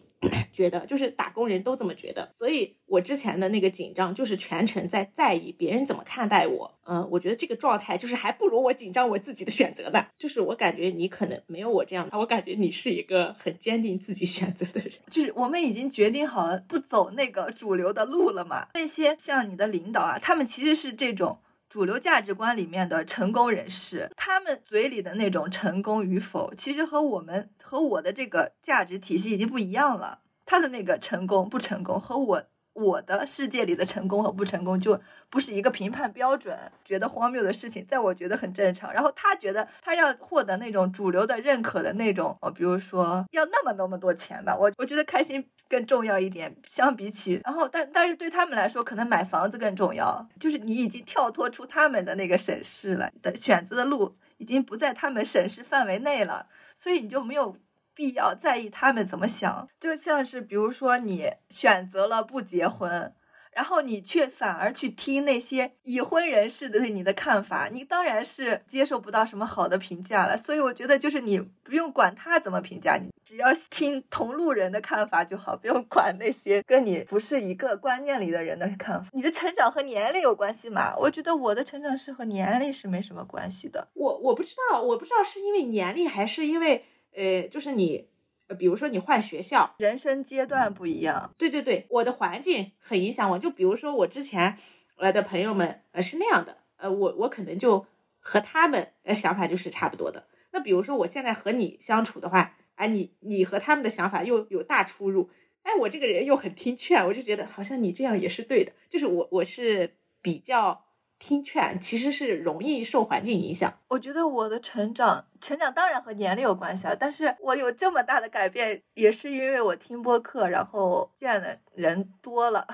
[0.52, 6.78] 觉得就是打工人都这么觉得，所以我之前的那个紧张就是全程在在意别人怎么看待我。
[6.86, 10.06] 嗯，我觉得这个状态就是还不如我紧张我自己的选择呢。
[10.18, 14.92] 就是我感觉你可能没有我这样，我感觉你是一个很坚定自己选择的人。
[15.10, 18.68] 就是我们已经决定好了不走那个主流的路了嘛。
[18.74, 21.40] 那些像你的领导啊，他们其实是这种。
[21.72, 30.20] 主流价值观里面的成功人士，他们嘴里的那种成功与否，其实和我们和我的这个价值体系已经不一样了。
[30.46, 32.44] 他的那个成功不成功，和我
[32.74, 35.00] 我的世界里的成功和不成功就
[35.30, 38.92] 不是一个评判标准，觉得荒谬的事情，在我觉得很正常。
[38.94, 56.48] 然后他觉得他要获得那种主流的认可的那种，哦，比如说要那么那么多钱吧，我我觉得开心更重要一点，相比起，然后但但是对他们来说，可能买房子更重要，就是你已经跳脱出他们的那个审视了，的选择的路已经不在他们审视范围内了，
[56.78, 57.56] 所以你就没有。
[57.94, 63.14] 必要在意他们怎么想，就像是比如说你选择了不结婚，
[63.54, 70.38] 然后你却反而去听那些已婚人士对你的看法，你当然是接受不到什么好的评价了。
[70.38, 79.10] 所以我觉得就是你不用管他怎么评价你，只要听同路人的看法就好，不用管那些跟你不是一个观念里的人的看法。
[79.12, 80.96] 你的成长和年龄有关系吗？
[80.98, 83.90] 我觉得我的成长是和年龄是没什么关系的。
[83.94, 86.86] 我我不知道，我不知道是因为年龄还是因为。
[87.16, 88.08] 呃，就是你，
[88.48, 91.34] 呃，比如说你换学校，人生阶段不一样。
[91.38, 93.40] 对对对，我的环境很影响我。
[93.40, 94.58] 就比如说我之前
[94.98, 97.86] 来的朋友们，呃，是那样的，呃，我我可能就
[98.20, 100.28] 和他们呃想法就是差不多的。
[100.52, 105.30] 那比如说我现在和你相处的话，哎，你你和他们的想法又有大出入，
[105.64, 108.72] 哎，我这个人又很听劝，我就觉得好像你这样也是对的。
[108.90, 110.86] 就是我我是比较。
[111.22, 113.72] 听劝其实是容易受环境影响。
[113.90, 122.66] 我觉得我的成长，成长当然和年龄有关系啊，但是我有这么大的改变，也是因为我听播客，然后见的人多了，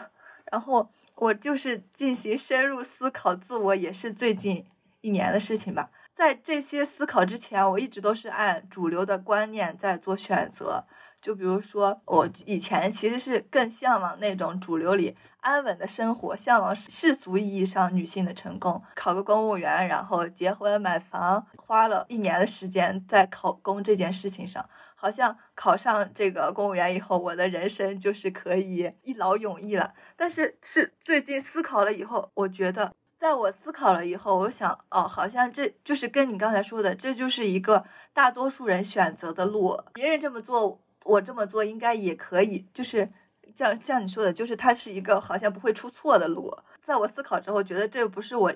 [0.50, 4.66] 然后我就是进行深入思考自我，也是最近
[5.02, 5.92] 一年的事情吧。
[6.16, 10.86] 在这些思考之前，我一直都是按主流的观念在做选择。
[11.22, 29.94] 就比如说，我以前其实是更向往那种主流里安稳的生活，向往世俗意义上女性的成功，考个公务员，然后结婚买房，花了一年的时间在考公这件事情上，好像考上这个公务员以后，我的人生就是可以一劳永逸了。
[30.16, 40.80] 但是是最近思考了以后，我觉得，在我思考了以后，我想，哦，好像这就是跟你刚才说的，这就是一个大多数人选择的路，别人这么做。
[41.06, 43.10] 我这么做应该也可以，就是
[43.56, 46.54] 像像你说的，就是它是一个好像不会出错的路。
[46.84, 48.54] 在我思考之后，觉得这不是我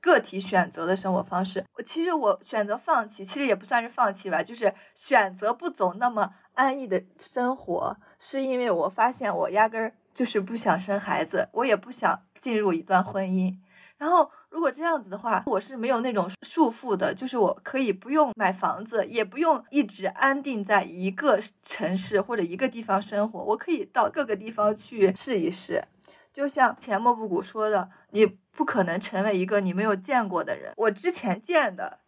[0.00, 1.64] 个体选择的生活方式。
[1.74, 13.56] 我其实我选择放弃，其实也不算是放弃吧，就是选择不走那么安逸的生活，是因为我发现我压根儿就是不想生孩子，我也不想进入一段婚姻，
[13.96, 14.30] 然后。
[14.50, 25.84] 如果这样子的话，我是没有那种束缚的，就是我可以不用买房子，也不用一直安定在一个城市或者一个地方生活，我可以到各个地方去试一试。
[26.32, 30.72] 就像前莫布谷说的，你不可能成为一个你没有见过的人。
[30.76, 32.00] 我之前见的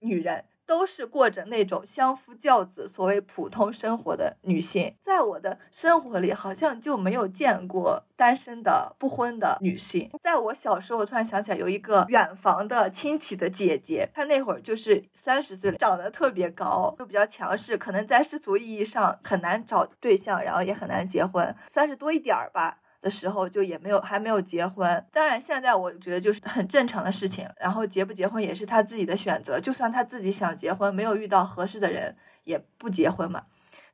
[0.00, 0.44] 女人。
[0.66, 10.10] 都是过着那种相夫教子、所谓普通生活的女性，在我的生活里好像就没有见过单身的不婚的女性。
[10.20, 22.78] 在我小时候，突然想起来有一个远房的亲戚的姐姐，她那会儿就是三十岁了，长得特别高，又比较强势，可能在世俗意义上很难找对象，然后也很难结婚，三十多一点儿吧。
[23.02, 27.46] 的时候就也没有还没有结婚，当然现在我觉得就是很正常的事情。
[27.60, 33.46] 然后结不结婚也是他自己的选择，就算他自己想结婚，没有遇到合适的人也不结婚嘛。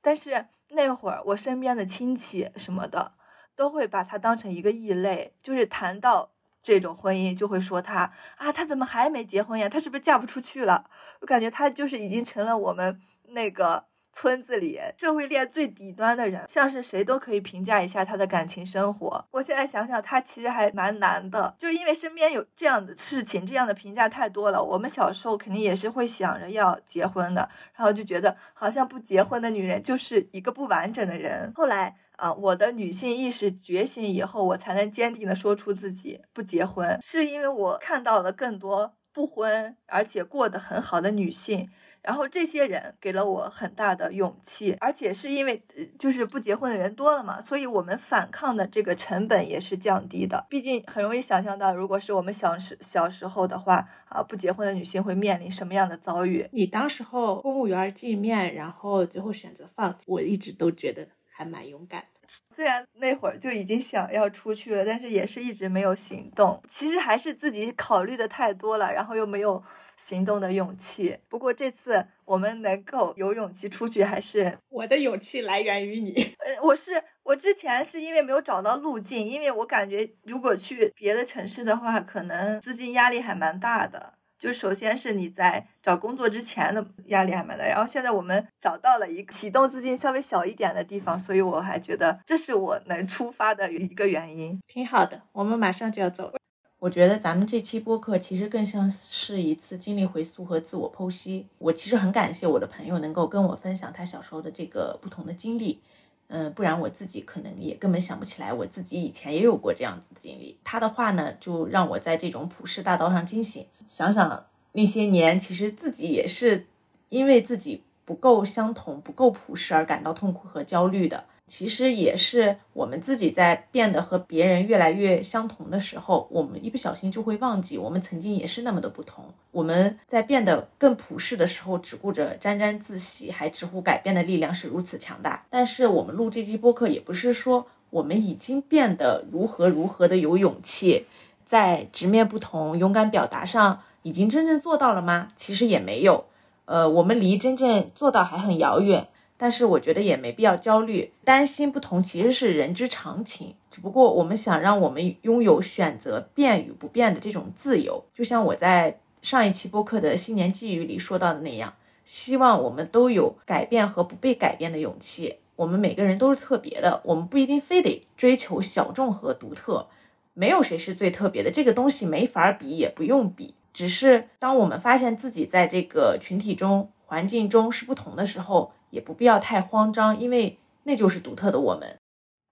[0.02, 3.12] 但是那会儿我身边的亲戚什么的
[3.56, 6.30] 都会把他当成一个异类，就是谈到
[6.62, 9.68] 这种婚姻就会说他啊，他怎么还没结婚呀？
[9.68, 10.88] 他是不是嫁不出去了？
[11.20, 13.88] 我感觉他就是已经成了我们那个。
[14.12, 19.24] 村子里社会链最底端的人，像是谁都可以评价一下他的感情生活。
[19.30, 24.62] 我现在想想，他其实还蛮难的，就是因为身边有这样的事情，这样的评价太多了。
[24.62, 31.52] 我们小时候肯定也是会想着要结婚的，然后就觉得好像不结婚的女人就是一个不完整的人。
[31.54, 41.68] 后来啊，我的女性意识觉醒以后，我才能坚定的说出自己不结婚，是因为我看到了更多不婚而且过得很好的女性。
[42.03, 45.62] 然后这些人给了我很大的勇气，而且是因为
[45.99, 50.46] 就是不结婚的人多了嘛，所以我们反抗的这个成本也是降低的。
[50.49, 56.49] 毕竟很容易想象到，如果是我们小时小时候的话，啊，不结婚的女性会面临什么样的遭遇？
[56.53, 62.17] 你当时候公务员进面，然后最后选择放弃，我一直都觉得还蛮勇敢的。
[62.55, 66.62] 虽然那会儿就已经想要出去了，但是也是一直没有行动。
[66.68, 69.62] 其实还是自己考虑的太多了，然后又没有
[69.97, 71.18] 行动的勇气。
[71.29, 76.12] 不过这次我们能够有勇气出去，还是 我的勇气来源于你。
[76.39, 84.17] 呃，我是我之前是因为没有找到路径，因为我感觉如果去别的城市的话，可能资金压力还蛮大的。
[84.39, 94.61] 就首先是你在找工作之前的压力还蛮大，然后现在我们找到了一个启动资金稍微小一点的地方，所以我还觉得这是我能出发的一个原因。
[94.68, 96.34] 挺好的，我们马上就要走了。
[96.78, 101.49] 我觉得咱们这期播客其实更像是一次经历回溯和自我剖析。
[101.59, 105.82] 我其实很感谢我的朋友能够跟我分享他小时候的这个不同的经历。
[106.29, 110.59] 嗯，不然我自己可能也根本想不起来，我自己以前也有过这样子的经历。
[110.62, 116.66] 他的话呢，就让我在这种普世大道上惊醒，想想那些年，其实自己也是
[117.09, 121.24] 因为自己不够相同、不够普世而感到痛苦和焦虑的。
[121.49, 129.24] 其实也是我们自己在变得和别人越来越相同的时候，我们一不小心就会忘记我们曾经也是那么的不同。
[129.51, 135.46] 我们在变得更普世的时候，只顾着沾沾自喜，还直呼改变的力量是如此强大。
[135.49, 141.07] 但是我们录这期播客，也不是说我们已经变得如何如何的有勇气，
[141.46, 145.28] 在直面不同、勇敢表达上已经真正做到了吗？
[145.34, 146.26] 其实也没有。
[146.66, 149.09] 呃，我们离真正做到还很遥远。
[149.41, 153.55] 但是我觉得也没必要焦虑，担心不同其实是人之常情。
[153.70, 161.72] 只不过我们想让我们拥有选择变与不变的这种自由，就像我在上一期播客的新年寄语里说到的那样，
[162.05, 165.36] 希望我们都有改变和不被改变的勇气。
[165.55, 169.86] 我们每个人都是特别的，我们不一定非得追求小众和独特，
[170.34, 173.55] 没有谁是最特别的，这个东西没法比，也不用比。
[173.72, 178.72] 只是当我们发现自己在这个群体中、环境中是不同的时候。
[178.91, 181.99] 也不必要太慌张，因为那就是独特的我们。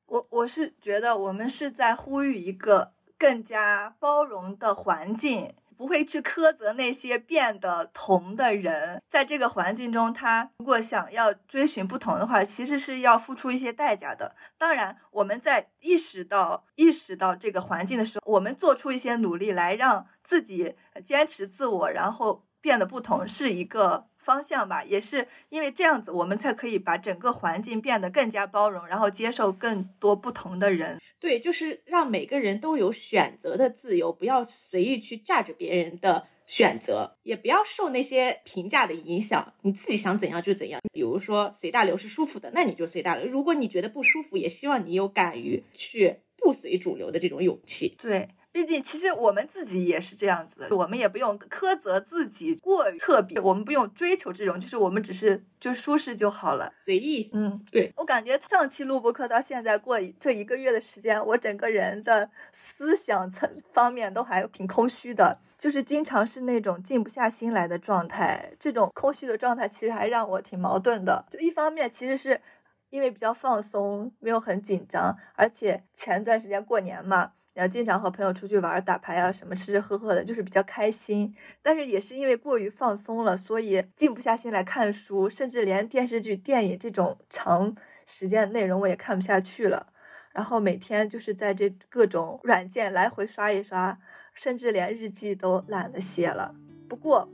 [0.06, 9.02] 我我是觉得我们是在呼吁一个更加包容的环境，不会去苛责那些变得同的人。
[9.08, 14.36] 在这个环境中，他如果想要追寻不同的话，其实是要付出一些代价的。
[14.56, 24.06] 当然，我们在意识到意识到这个环境的时候，我们做出一些努力来让自己坚持自我，然后变得不同，是一个。
[24.26, 31.00] 方向吧，也是因为这样子，我们才可以把整个环境变得更加包容，然后接受更多不同的人。
[31.20, 39.54] 对，就是让每个人都有选择的自由，不要随意去榨着别人的选择，也不要受那些评价的影响。
[39.62, 40.80] 你自己想怎样就怎样。
[40.92, 43.26] 比如说随大流是舒服的，那你就随大流。
[43.26, 47.96] 如果你觉得不舒服，也希望你有敢于去不随主流的这种勇气。
[48.00, 48.28] 对。
[48.56, 57.28] 毕竟，其实我们自己也是这样子的，我们也不用苛责自己过于特别，我们不用追求这种，就是我们只是就舒适就好了，随意。
[57.34, 57.92] 嗯，对。
[57.98, 68.52] 我感觉上期录播课到现在过这一个月的时间，我整个人的思想层方面都还挺空虚的，就是经常是那种静不下心来的状态。
[68.58, 72.40] 这种空虚的状态其实还让我挺矛盾的，就一方面其实是
[72.88, 77.32] 因为比较放松，没有很紧张，而且前段时间过年嘛。
[77.56, 81.34] 然后经常和朋友出去玩、打牌啊，什么吃吃喝喝的，就是比较开心。
[81.62, 89.86] 但是也是因为过于放松了，所以静不下心来看书，甚至连电视剧、电影这种长时间的内容我也看不下去了。
[90.32, 93.98] 然后每天就是在这各种软件来回刷一刷，
[94.34, 96.54] 甚至连日记都懒得写了。
[96.86, 97.26] 不过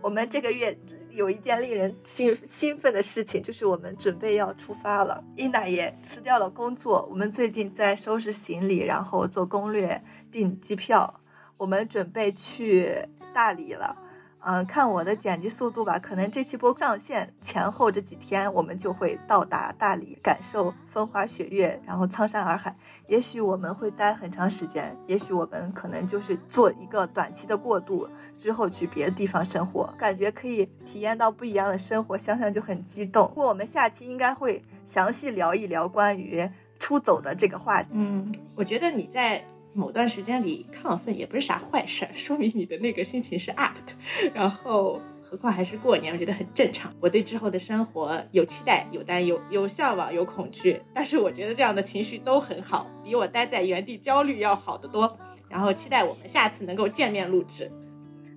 [0.00, 0.78] 我们这个月。
[1.18, 5.20] 有一件令人兴兴奋的事情，就是我们准备要出发了。
[5.34, 10.00] 伊娜也辞掉了工作，我们最近在收拾行李，然后做攻略、
[10.30, 11.20] 订机票，
[11.56, 12.94] 我们准备去
[13.34, 13.96] 大理了。
[14.40, 22.74] 嗯，看我的剪辑速度吧，可能这期播上线前后这几天，我们就会到达大理，感受风花雪月，然后苍山洱海。
[23.08, 33.28] 也许我们会待很长时间，也许我们可能就是做一个短期的过渡，之后去别的地方生活，感觉可以体验到不一样的生活，想想就很激动。
[33.28, 37.90] 不过我们下期应该会详细聊一聊关于出走的这个话题。
[37.92, 39.44] 嗯，我觉得你在。
[39.78, 43.92] 某段时间里亢奋也不是啥坏事，说明你的那个心情是 up 的。
[44.34, 46.92] 然后，何况还是过年，我觉得很正常。
[47.00, 55.16] 我对之后的生活有期待、有担忧、有向往、有恐惧，但是我觉得这样的情绪都很好，比我待在原地焦虑要好得多。
[55.48, 57.70] 然后期待我们下次能够见面录制。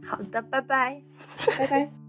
[0.06, 1.02] 好的，拜拜，
[1.58, 2.01] 拜拜。